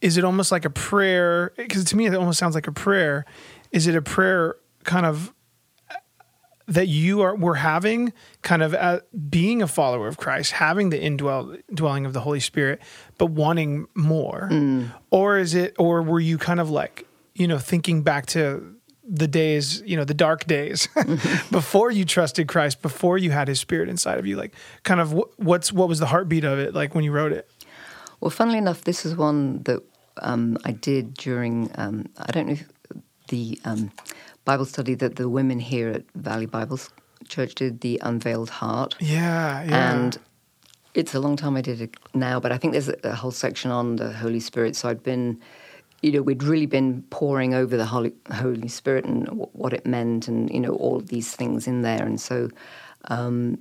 [0.01, 1.53] is it almost like a prayer?
[1.57, 3.25] Because to me it almost sounds like a prayer.
[3.73, 5.33] Is it a prayer kind of
[6.67, 10.99] that you are were having kind of at being a follower of Christ, having the
[10.99, 12.81] indwell dwelling of the Holy Spirit,
[13.19, 14.49] but wanting more?
[14.51, 14.93] Mm.
[15.11, 18.74] Or is it or were you kind of like, you know, thinking back to
[19.07, 20.89] the days, you know, the dark days
[21.51, 25.13] before you trusted Christ, before you had his spirit inside of you, like kind of
[25.13, 27.49] wh- what's what was the heartbeat of it like when you wrote it?
[28.21, 29.83] Well, funnily enough, this is one that
[30.23, 32.67] um, I did during, um, I don't know if
[33.29, 33.91] the um,
[34.45, 36.79] Bible study that the women here at Valley Bible
[37.29, 38.97] Church did, the Unveiled Heart.
[39.01, 39.93] Yeah, yeah.
[39.93, 40.19] And
[40.95, 43.31] it's a long time I did it now, but I think there's a, a whole
[43.31, 44.77] section on the Holy Spirit.
[44.77, 45.41] So I'd been,
[46.05, 49.87] you know, we'd really been poring over the Holy, Holy Spirit and w- what it
[49.87, 52.03] meant and, you know, all of these things in there.
[52.05, 52.51] And so
[53.07, 53.59] um,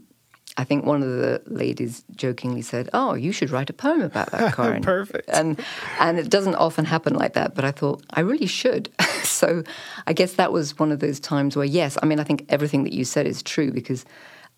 [0.58, 4.32] I think one of the ladies jokingly said, "Oh, you should write a poem about
[4.32, 5.30] that, Corin." Perfect.
[5.30, 5.58] And
[6.02, 8.92] and it doesn't often happen like that, but I thought I really should.
[9.24, 9.64] so
[10.06, 12.84] I guess that was one of those times where, yes, I mean, I think everything
[12.84, 14.04] that you said is true because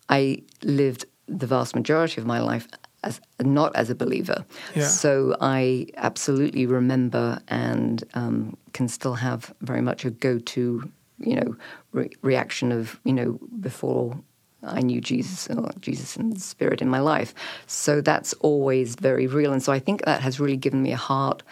[0.08, 2.66] I lived the vast majority of my life
[3.06, 4.44] as not as a believer.
[4.74, 4.88] Yeah.
[4.88, 11.56] So I absolutely remember and um, can still have very much a go-to, you know,
[11.92, 14.18] re- reaction of you know before
[14.62, 17.34] I knew Jesus or Jesus and the Spirit in my life.
[17.66, 19.52] So that's always very real.
[19.52, 21.42] And so I think that has really given me a heart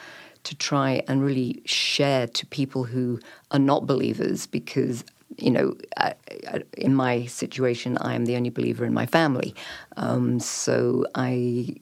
[0.44, 5.04] to try and really share to people who are not believers because.
[5.36, 6.14] You know, I,
[6.48, 9.54] I, in my situation, I am the only believer in my family,
[9.96, 11.76] um, so I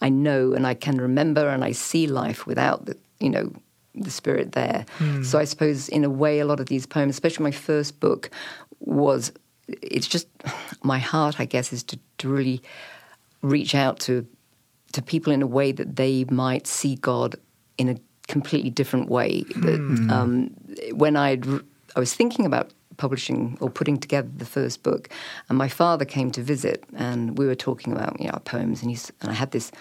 [0.00, 3.52] I know and I can remember and I see life without the you know
[3.94, 4.86] the spirit there.
[5.22, 8.30] So I suppose in a way, a lot of these poems, especially my first book,
[8.80, 9.32] was
[9.68, 10.26] it's just
[10.82, 12.62] my heart, I guess, is to, to really
[13.42, 14.26] reach out to
[14.92, 17.36] to people in a way that they might see God
[17.78, 17.96] in a
[18.28, 19.44] completely different way.
[19.56, 20.50] That um,
[20.92, 21.46] when I'd
[21.96, 25.08] I was thinking about publishing or putting together the first book,
[25.48, 28.82] and my father came to visit, and we were talking about you know our poems,
[28.82, 29.72] and he's and I had this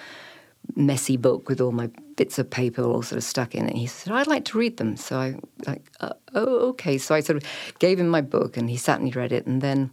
[0.76, 3.76] messy book with all my bits of paper all sort of stuck in it.
[3.76, 7.19] He said, "I'd like to read them." So I like, uh, "Oh, okay." So I
[7.21, 7.43] sort of
[7.80, 9.91] gave him my book, and he sat and he read it, and then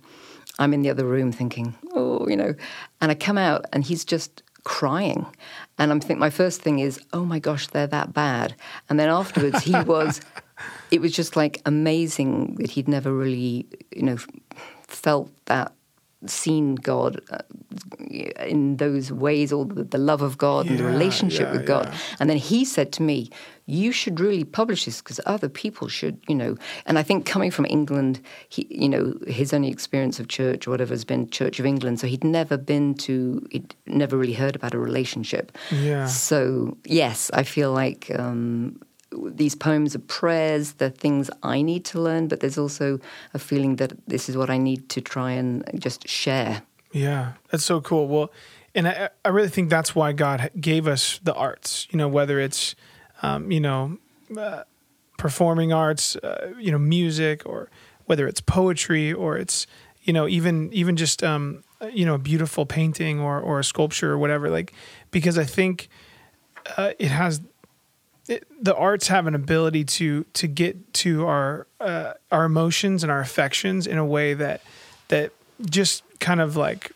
[0.59, 2.55] I'm in the other room thinking, "Oh, you know,"
[3.01, 5.27] and I come out, and he's just crying,
[5.79, 8.55] and I'm think my first thing is, "Oh my gosh, they're that bad,"
[8.89, 10.21] and then afterwards he was.
[10.91, 14.19] It was just like amazing that he'd never really, you know,
[14.87, 15.73] felt that
[16.27, 17.39] seen God uh,
[18.09, 21.87] in those ways, or the, the love of God and the relationship yeah, with God.
[21.87, 21.99] yeah.
[22.19, 23.31] And then he said to me,
[23.67, 27.51] "You should really publish this because other people should, you know." And I think coming
[27.51, 31.61] from England, he, you know, his only experience of church or whatever has been Church
[31.61, 35.57] of England, so he'd never been to, he'd never really heard about a relationship.
[35.71, 36.07] Yeah.
[36.07, 38.11] So yes, I feel like.
[38.19, 43.01] Um, these poems are prayers, they're things I need to learn, but there's also
[43.33, 46.63] a feeling that this is what I need to try and just share.
[46.93, 48.07] Yeah, that's so cool.
[48.07, 48.31] Well,
[48.75, 51.87] and I, I really think that's why God gave us the arts.
[51.91, 52.75] You know, whether it's,
[53.23, 53.99] um, you know,
[54.37, 54.65] uh,
[55.17, 57.71] performing arts, uh, you know, music, or
[58.05, 59.67] whether it's poetry, or it's,
[60.03, 64.13] you know, even even just, um, you know, a beautiful painting or or a sculpture
[64.13, 64.51] or whatever.
[64.51, 64.75] Like,
[65.11, 65.89] because I think
[66.77, 67.41] uh, it has.
[68.29, 73.11] It, the arts have an ability to to get to our uh, our emotions and
[73.11, 74.61] our affections in a way that
[75.09, 75.33] that
[75.69, 76.93] just kind of like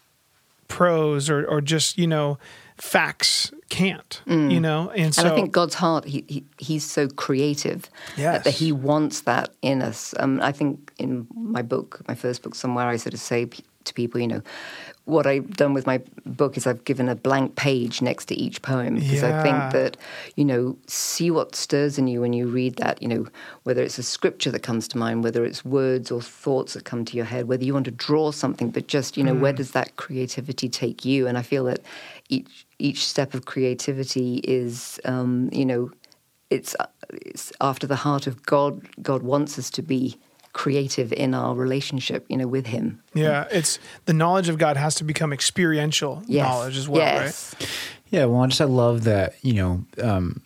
[0.69, 2.39] prose or or just you know
[2.77, 4.91] facts can't you know?
[4.91, 7.89] And so and I think God's heart, he, he he's so creative
[8.33, 10.15] that, that he wants that in us.
[10.19, 13.65] Um, I think in my book, my first book, somewhere I sort of say p-
[13.85, 14.43] to people, you know,
[15.13, 18.63] what I've done with my book is I've given a blank page next to each
[18.63, 19.97] poem because I think that
[20.35, 23.01] you know, see what stirs in you when you read that.
[23.03, 23.27] You know,
[23.63, 27.05] whether it's a scripture that comes to mind, whether it's words or thoughts that come
[27.05, 29.73] to your head, whether you want to draw something, but just you know, where does
[29.73, 31.27] that creativity take you?
[31.27, 31.81] And I feel that
[32.29, 35.91] each each step of creativity is, um, you know,
[36.51, 36.75] it's
[37.11, 38.87] it's after the heart of God.
[39.03, 40.19] God wants us to be
[40.53, 43.03] creative in our relationship, you know, with Him.
[43.15, 46.47] yeah it's the knowledge of god has to become experiential Yes.
[46.49, 47.55] knowledge as well yes.
[48.11, 50.43] Yeah, well, I just I love that you know, um,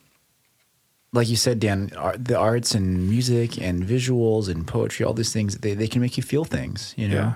[1.12, 5.32] like you said, Dan, art, the arts and music and visuals and poetry, all these
[5.32, 7.16] things, they they can make you feel things, you know.
[7.16, 7.32] Yeah.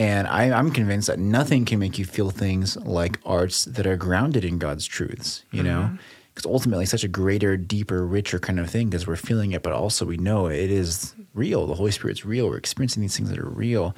[0.00, 3.96] And I, I'm convinced that nothing can make you feel things like arts that are
[3.96, 5.90] grounded in God's truths, you know,
[6.34, 9.72] because ultimately, such a greater, deeper, richer kind of thing because we're feeling it, but
[9.72, 11.66] also we know it is real.
[11.66, 12.48] The Holy Spirit's real.
[12.48, 13.94] We're experiencing these things that are real.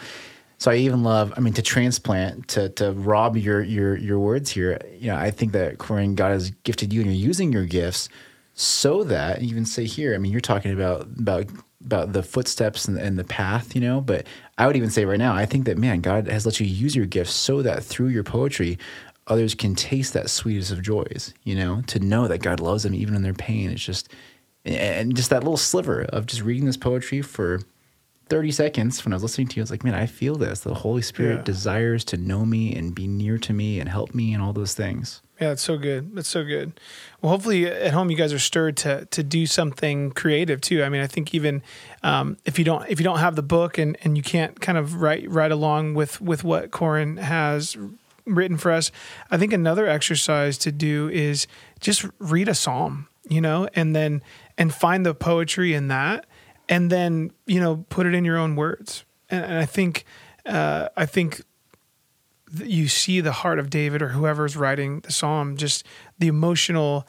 [0.59, 4.51] So I even love, I mean, to transplant, to to rob your your your words
[4.51, 4.79] here.
[4.99, 8.11] You know, I think that Corinne, God has gifted you, and you're using your gifts
[8.53, 10.15] so that even say here.
[10.15, 11.47] I mean, you're talking about about
[11.83, 14.03] about the footsteps and, and the path, you know.
[14.03, 14.27] But
[14.59, 16.95] I would even say right now, I think that man, God has let you use
[16.95, 18.79] your gifts so that through your poetry,
[19.29, 21.33] others can taste that sweetest of joys.
[21.43, 23.71] You know, to know that God loves them even in their pain.
[23.71, 24.13] It's just,
[24.65, 27.61] and just that little sliver of just reading this poetry for
[28.29, 30.61] 30 seconds when I was listening to you, I was like, man, I feel this.
[30.61, 31.43] The Holy Spirit Yeah.
[31.43, 34.73] desires to know me and be near to me and help me and all those
[34.75, 35.21] things.
[35.41, 36.13] Yeah, it's so good.
[36.17, 36.79] It's so good.
[37.21, 40.85] Well, hopefully at home you guys are stirred to to do something creative too.
[40.85, 41.63] I mean, I think even
[42.03, 44.77] um, if you don't if you don't have the book and, and you can't kind
[44.79, 47.77] of write right along with with what Corin has
[48.27, 48.93] written for us,
[49.31, 51.47] I think another exercise to do is
[51.81, 54.23] just read a psalm, you know, and then
[54.61, 56.27] and find the poetry in that,
[56.69, 59.05] and then you know put it in your own words.
[59.31, 60.05] And, and I think
[60.47, 61.41] uh, I think
[62.57, 65.87] th- you see the heart of David or whoever's writing the psalm, just
[66.19, 67.09] the emotional,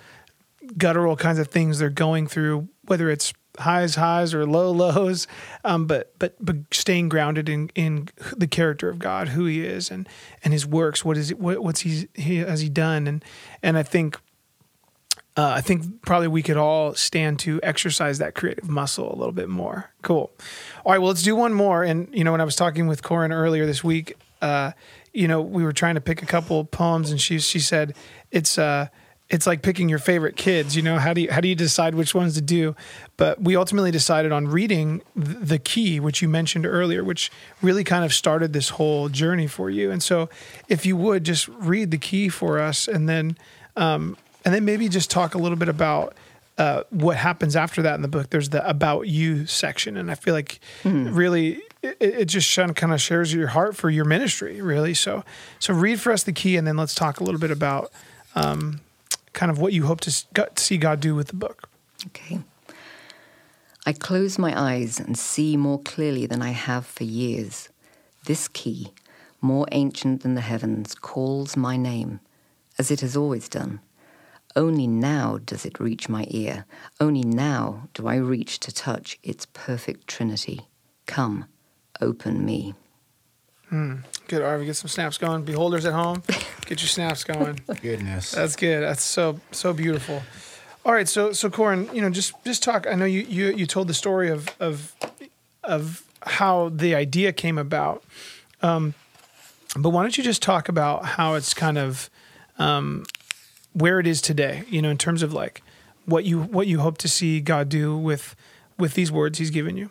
[0.78, 5.28] guttural kinds of things they're going through, whether it's highs, highs or low lows,
[5.66, 9.92] um, but but but staying grounded in in the character of God, who He is,
[9.92, 10.08] and
[10.42, 11.04] and His works.
[11.04, 11.38] What is it?
[11.38, 13.08] What, what's He He has He done?
[13.08, 13.26] And
[13.62, 14.18] and I think.
[15.42, 19.32] Uh, I think probably we could all stand to exercise that creative muscle a little
[19.32, 19.90] bit more.
[20.04, 20.30] Cool.
[20.86, 21.84] All right, well, let's do one more.
[21.84, 24.74] And you know, when I was talking with Corin earlier this week, uh,
[25.14, 27.96] you know, we were trying to pick a couple poems, and she she said
[28.30, 28.90] it's uh
[29.32, 30.76] it's like picking your favorite kids.
[30.76, 32.76] You know, how do you how do you decide which ones to do?
[33.18, 37.32] But we ultimately decided on reading the key, which you mentioned earlier, which
[37.64, 39.90] really kind of started this whole journey for you.
[39.90, 40.30] And so,
[40.70, 43.40] if you would just read the key for us, and then
[43.76, 46.16] um, and then maybe just talk a little bit about.
[46.58, 48.30] Uh, what happens after that in the book?
[48.30, 53.02] There's the about you section, and I feel like really it, it just kind of
[53.02, 54.94] shares your heart for your ministry, really.
[54.94, 55.24] So,
[55.60, 57.92] so read for us the key, and then let's talk a little bit about
[58.36, 58.82] um,
[59.34, 60.26] kind of what you hope to
[60.56, 61.70] see God do with the book.
[62.08, 62.40] Okay.
[63.86, 67.70] I close my eyes and see more clearly than I have for years.
[68.26, 68.94] This key,
[69.42, 72.20] more ancient than the heavens, calls my name,
[72.78, 73.80] as it has always done.
[74.56, 76.66] Only now does it reach my ear.
[77.00, 80.62] Only now do I reach to touch its perfect trinity.
[81.06, 81.46] Come,
[82.02, 82.74] open me.
[83.72, 85.44] Good, Arvin, get some snaps going.
[85.44, 86.24] Beholders at home,
[86.66, 87.62] get your snaps going.
[87.82, 88.32] Goodness.
[88.32, 88.84] That's good.
[88.84, 90.22] That's so so beautiful.
[90.86, 92.86] All right, so so Corin, you know, just just talk.
[92.86, 94.94] I know you you you told the story of of
[95.64, 98.04] of how the idea came about,
[98.62, 98.94] um,
[99.78, 102.10] but why don't you just talk about how it's kind of
[102.60, 103.06] um,
[103.74, 104.64] where it is today?
[104.70, 105.62] You know, in terms of like
[106.06, 108.36] what you what you hope to see God do with
[108.78, 109.90] with these words He's given you.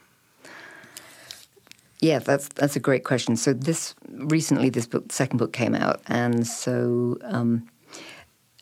[2.00, 3.36] Yeah, that's that's a great question.
[3.36, 7.68] So this recently, this book, second book came out, and so um,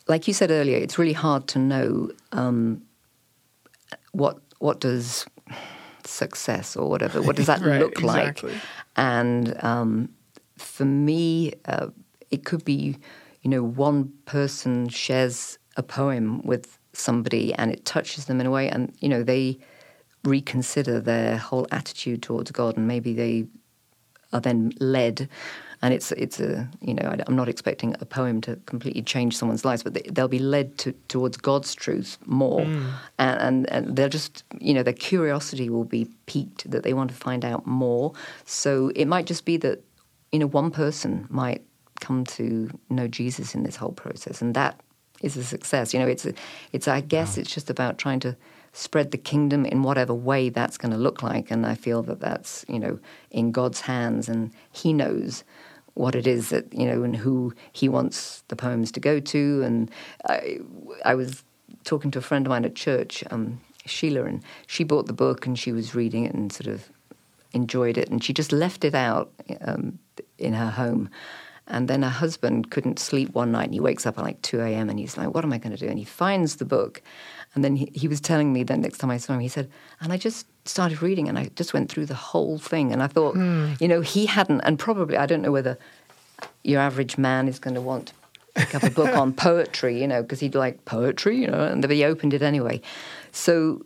[0.07, 2.81] like you said earlier, it's really hard to know um,
[4.11, 5.25] what what does
[6.03, 8.51] success or whatever what does that Right, look exactly.
[8.51, 8.61] like,
[8.97, 10.09] and um,
[10.57, 11.87] for me, uh,
[12.31, 12.97] it could be
[13.41, 18.51] you know one person shares a poem with somebody and it touches them in a
[18.51, 19.59] way, and you know they
[20.23, 23.47] reconsider their whole attitude towards God, and maybe they
[24.33, 25.29] are then led.
[25.81, 29.37] And it's it's a you know I, am not expecting a poem to completely change
[29.37, 32.87] someone's lives, but they, they'll be led to, towards God's truth more, hmm.
[33.17, 37.11] and, and and they'll just you know their curiosity will be piqued that they want
[37.11, 38.11] to find out more.
[38.43, 39.81] So it might just be that
[40.33, 41.63] you know one person might
[41.99, 44.79] come to know Jesus in this whole process, and that
[45.21, 45.93] is a success.
[45.93, 46.33] You know, it's a,
[46.71, 48.35] it's I guess it's just about trying to
[48.73, 52.19] spread the kingdom in whatever way that's going to look like, and I feel that
[52.19, 52.99] that's you know
[53.31, 55.43] in God's hands, and He knows
[55.95, 59.61] what it is that you know and who He wants the poems to go to.
[59.63, 59.91] And
[60.27, 60.59] I,
[61.03, 61.43] I was
[61.83, 65.45] talking to a friend of mine at church, um, Sheila, and she bought the book
[65.45, 66.89] and she was reading it and sort of
[67.53, 69.31] enjoyed it, and she just left it out
[69.61, 69.99] um,
[70.37, 71.09] in her home.
[71.69, 74.59] And then her husband couldn't sleep one night, and he wakes up at like 2
[74.61, 74.89] a.m.
[74.89, 75.87] and he's like, What am I going to do?
[75.87, 77.01] And he finds the book.
[77.55, 79.69] And then he, he was telling me the next time I saw him, he said,
[80.01, 82.91] And I just started reading and I just went through the whole thing.
[82.91, 83.73] And I thought, hmm.
[83.79, 85.77] you know, he hadn't, and probably, I don't know whether
[86.63, 88.13] your average man is going to want to
[88.55, 91.83] pick up a book on poetry, you know, because he'd like poetry, you know, and
[91.89, 92.81] he opened it anyway.
[93.31, 93.85] So,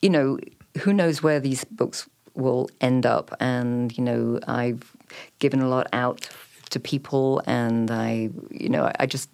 [0.00, 0.38] you know,
[0.78, 3.34] who knows where these books will end up?
[3.40, 4.96] And, you know, I've
[5.38, 6.28] given a lot out
[6.72, 9.30] to people and I, you know, I, I just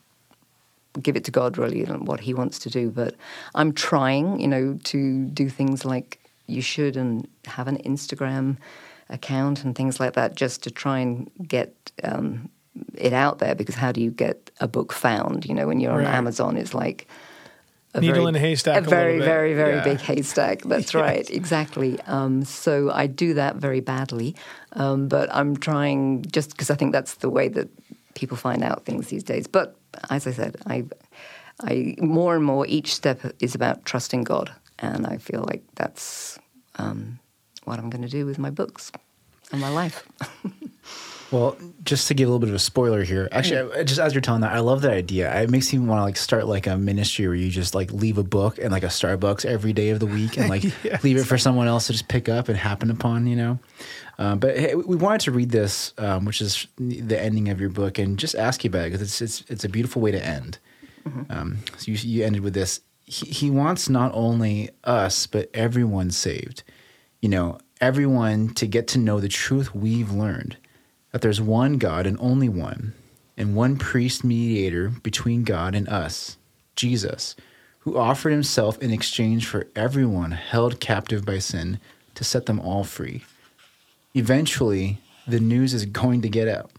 [1.03, 2.91] give it to God really and what He wants to do.
[2.91, 3.15] But
[3.55, 8.57] I'm trying, you know, to do things like you should and have an Instagram
[9.11, 12.49] account and things like that just to try and get um,
[12.95, 15.47] it out there because how do you get a book found?
[15.47, 16.15] You know, when you're on Right.
[16.15, 17.07] Amazon, it's like
[17.95, 19.85] a Needle very, in a haystack A a very, very, very Yeah.
[19.85, 20.63] big haystack.
[20.65, 21.99] That's right, exactly.
[22.03, 24.37] Um, so I do that very badly,
[24.73, 27.69] um, but I'm trying just because I think that's the way that
[28.15, 29.47] people find out things these days.
[29.47, 29.75] But
[30.11, 30.85] as I said, I,
[31.63, 36.39] I more and more each step is about trusting God, and I feel like that's
[36.77, 37.19] um,
[37.65, 38.93] what I'm going to do with my books
[39.51, 40.07] and my life.
[41.31, 44.15] Well, just to give a little bit of a spoiler here, actually, I- just as
[44.15, 45.43] you're telling that, I love that idea.
[45.43, 48.17] It makes me want to like start like a ministry where you just like leave
[48.17, 51.05] a book in like a Starbucks every day of the week and like Yes.
[51.05, 53.59] leave it for someone else to just pick up and happen upon, you know.
[54.19, 57.71] Um, but hey, we wanted to read this, um, which is the ending of your
[57.71, 60.25] book, and just ask you about it because it's it's it's a beautiful way to
[60.25, 60.59] end.
[61.31, 62.81] Um, so you you ended with this.
[63.05, 66.63] He, he wants not only us but everyone saved.
[67.23, 70.57] You know, everyone to get to know the truth we've learned
[71.13, 72.95] that there's one God and only one,
[73.37, 76.37] and one priest mediator between God and us,
[76.77, 77.35] Jesus,
[77.81, 81.81] who offered himself in exchange for everyone held captive by sin
[82.15, 83.25] to set them all free.
[84.15, 86.71] Eventually, the news is going to get out.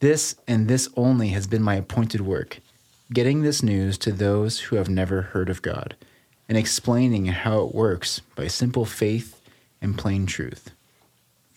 [0.00, 2.60] This and this only has been my appointed work
[3.12, 5.96] getting this news to those who have never heard of God
[6.48, 9.40] and explaining how it works by simple faith
[9.82, 10.70] and plain truth.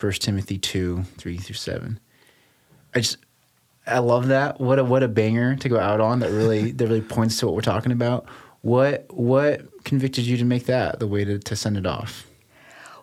[0.04, 2.00] 1 Timothy 2 3 through 7.
[2.94, 3.18] I just,
[3.88, 4.60] I love that.
[4.60, 7.46] What a, what a banger to go out on that really, that really points to
[7.46, 8.26] what we're talking about.
[8.62, 12.28] What, what convicted you to make that the way to, to send it off?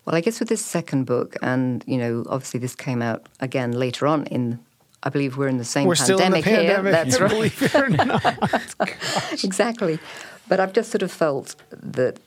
[0.04, 3.72] Well, I guess with this second book, and you know, obviously this came out again
[3.72, 4.58] later on in.
[5.02, 6.92] I believe we're in the same We're still in the pandemic, pandemic.
[6.92, 6.92] here.
[6.92, 7.30] That's right.
[7.30, 9.32] Believe it or not.
[9.44, 9.98] exactly.
[10.46, 12.18] But I've just sort of felt that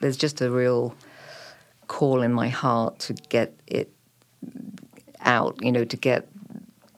[0.00, 0.94] there's just a real
[1.88, 3.90] call in my heart to get it
[5.20, 6.28] out, you know, to get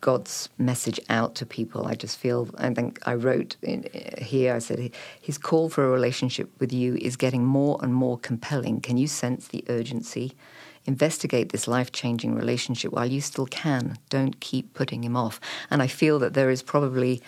[0.00, 1.86] God's message out to people.
[1.86, 5.84] I just feel, I think I wrote in, uh, here, I said, His call for
[5.84, 8.80] a relationship with you is getting more and more compelling.
[8.80, 10.36] Can you sense the urgency?
[10.84, 13.98] Investigate this life changing relationship while you still can.
[14.08, 15.40] Don't keep putting him off.
[15.70, 17.20] And I feel that there is probably,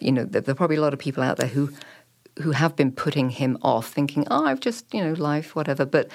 [0.00, 1.72] you know, there there are probably a lot of people out there who
[2.40, 5.84] who have been putting him off, thinking, oh, I've just, you know, life, whatever.
[5.84, 6.08] But,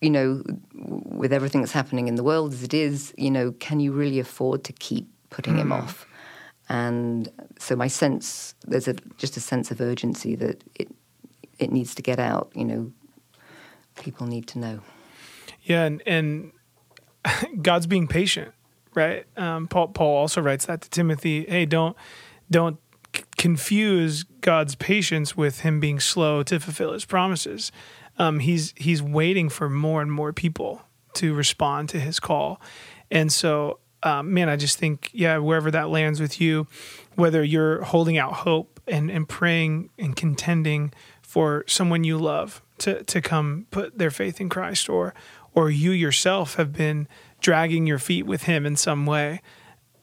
[0.00, 0.42] you know,
[0.74, 4.18] with everything that's happening in the world as it is, you know, can you really
[4.18, 6.06] afford to keep putting him off?
[6.68, 7.28] And
[7.58, 10.88] so my sense, there's a, just a sense of urgency that it,
[11.58, 12.92] it needs to get out, you know,
[13.96, 14.80] people need to know.
[15.62, 16.52] Yeah, and, and
[17.62, 18.52] God's being patient,
[18.94, 19.26] right?
[19.36, 21.44] Um, Paul Paul also writes that to Timothy.
[21.44, 21.96] Hey, don't
[22.50, 22.78] don't
[23.14, 27.72] c- confuse God's patience with Him being slow to fulfill His promises.
[28.18, 30.82] Um, he's he's waiting for more and more people
[31.14, 32.60] to respond to His call,
[33.10, 36.66] and so um, man, I just think yeah, wherever that lands with you,
[37.14, 40.92] whether you're holding out hope and and praying and contending
[41.22, 45.14] for someone you love to to come put their faith in Christ or
[45.54, 47.08] or you yourself have been
[47.40, 49.40] dragging your feet with him in some way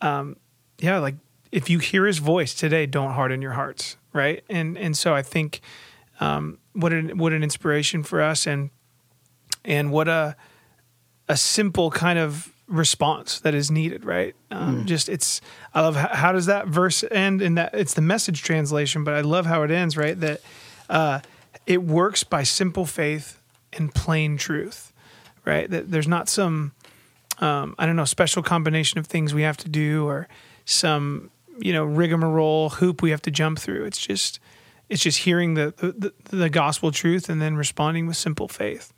[0.00, 0.36] um,
[0.78, 1.14] yeah like
[1.50, 4.44] if you hear his voice today don't harden your hearts right?
[4.48, 5.60] And and so i think
[6.20, 8.70] um, what an what an inspiration for us and
[9.64, 10.36] and what a
[11.28, 14.34] a simple kind of response that is needed right?
[14.50, 15.40] Um, just it's
[15.74, 17.42] i love how, how does that verse end?
[17.42, 20.18] In that it's the message translation but i love how it ends right?
[20.18, 20.40] That
[20.88, 21.20] uh,
[21.66, 23.40] it works by simple faith
[23.72, 24.92] and plain truth
[25.44, 25.68] right?
[25.70, 26.72] That there's not some
[27.38, 30.28] um, i don't know special combination of things we have to do or
[30.64, 33.84] some you know rigmarole hoop we have to jump through.
[33.84, 34.40] It's just
[34.88, 38.92] it's just hearing the the, the gospel truth and then responding with simple faith.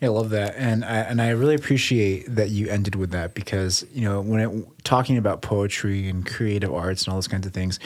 [0.00, 3.34] Yeah, I love that, and I, and I really appreciate that you ended with that
[3.34, 7.46] because you know when it, talking about poetry and creative arts and all those kinds
[7.46, 7.80] of things,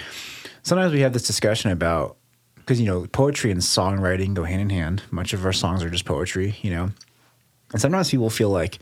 [0.63, 2.17] sometimes we have this discussion about
[2.57, 5.03] because you know poetry and songwriting go hand in hand.
[5.11, 6.91] Much of our songs are just poetry, you know,
[7.73, 8.79] and sometimes people feel like,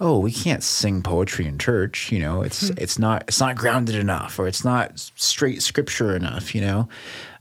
[0.00, 2.10] oh, we can't sing poetry in church.
[2.12, 6.54] You know, it's it's not it's not grounded enough, or it's not straight scripture enough.
[6.54, 6.88] You know,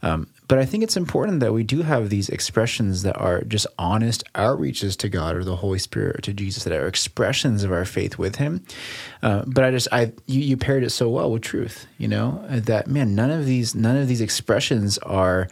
[0.01, 3.67] um, but I think it's important that we do have these expressions that are just
[3.79, 7.71] honest outreaches to God or the Holy Spirit or to Jesus that are expressions of
[7.71, 8.63] our faith with Him.
[9.23, 11.88] Uh, but I just I you, you paired it so well with truth.
[11.97, 15.47] You know that man, none of these none of these expressions are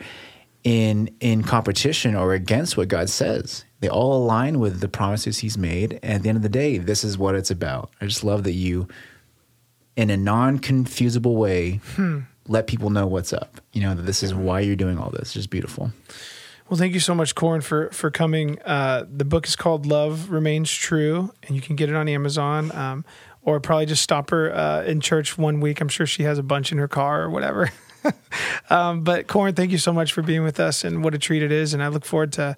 [0.64, 3.66] in in competition or against what God says.
[3.82, 6.00] They all align with the promises He's made.
[6.02, 7.92] And at the end of the day, this is what it's about.
[8.00, 8.88] I just love that you,
[9.98, 11.82] in a non-confusable way,
[12.48, 13.60] let people know what's up.
[13.74, 15.22] You know that this is why you're doing all this.
[15.24, 15.92] It's just beautiful.
[16.70, 20.30] well thank you so much Corin for for coming uh, the book is called love
[20.30, 23.04] remains true and you can get it on amazon um,
[23.42, 26.44] or probably just stop her uh, in church one week i'm sure she has a
[26.44, 27.70] bunch in her car or whatever
[28.70, 31.44] um, but Corin, thank you so much for being with us, and what a treat
[31.44, 31.74] it is.
[31.74, 32.56] And I look forward to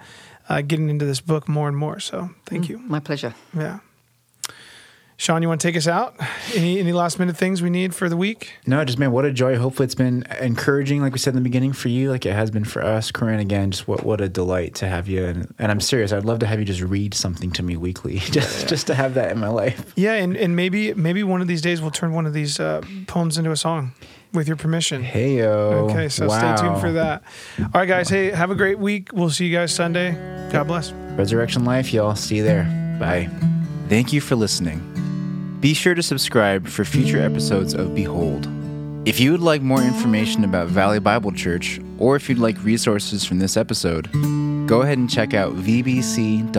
[0.49, 1.99] uh, getting into this book more and more.
[1.99, 2.77] So thank you.
[2.79, 3.35] My pleasure.
[3.55, 3.79] Yeah.
[5.17, 6.13] Sean, you want to take us out?
[6.53, 8.51] Any any last minute things we need for the week?
[8.67, 9.57] No, just man, what a joy.
[9.57, 12.51] Hopefully, it's been encouraging, like we said in the beginning, for you, like it has
[12.51, 13.11] been for us.
[13.11, 15.23] Corinne, again, just what what a delight to have you.
[15.23, 16.11] And, and I'm serious.
[16.11, 18.67] I'd love to have you just read something to me weekly, just yeah.
[18.67, 19.93] just to have that in my life.
[19.95, 22.81] Yeah, and, and maybe maybe one of these days we'll turn one of these uh,
[23.07, 23.93] poems into a song,
[24.35, 25.01] with your permission.
[25.03, 25.87] Hey yo.
[25.89, 26.55] Okay, so wow.
[26.55, 27.23] stay tuned for that.
[27.59, 28.09] All right, guys.
[28.09, 29.09] Hey, have a great week.
[29.13, 30.11] We'll see you guys Sunday.
[30.51, 30.91] God bless.
[30.91, 32.15] Resurrection Life, y'all.
[32.15, 32.63] See you there.
[32.99, 33.29] Bye.
[33.89, 34.91] Thank you for listening.
[35.61, 38.47] Be sure to subscribe for future episodes of Behold.
[39.05, 43.23] If you would like more information about Valley Bible Church, or if you'd like resources
[43.23, 44.11] from this episode,
[44.67, 46.55] go ahead and check out vbc.online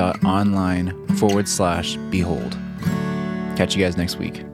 [1.16, 2.56] forward slash behold.
[3.56, 4.44] Catch you guys next week.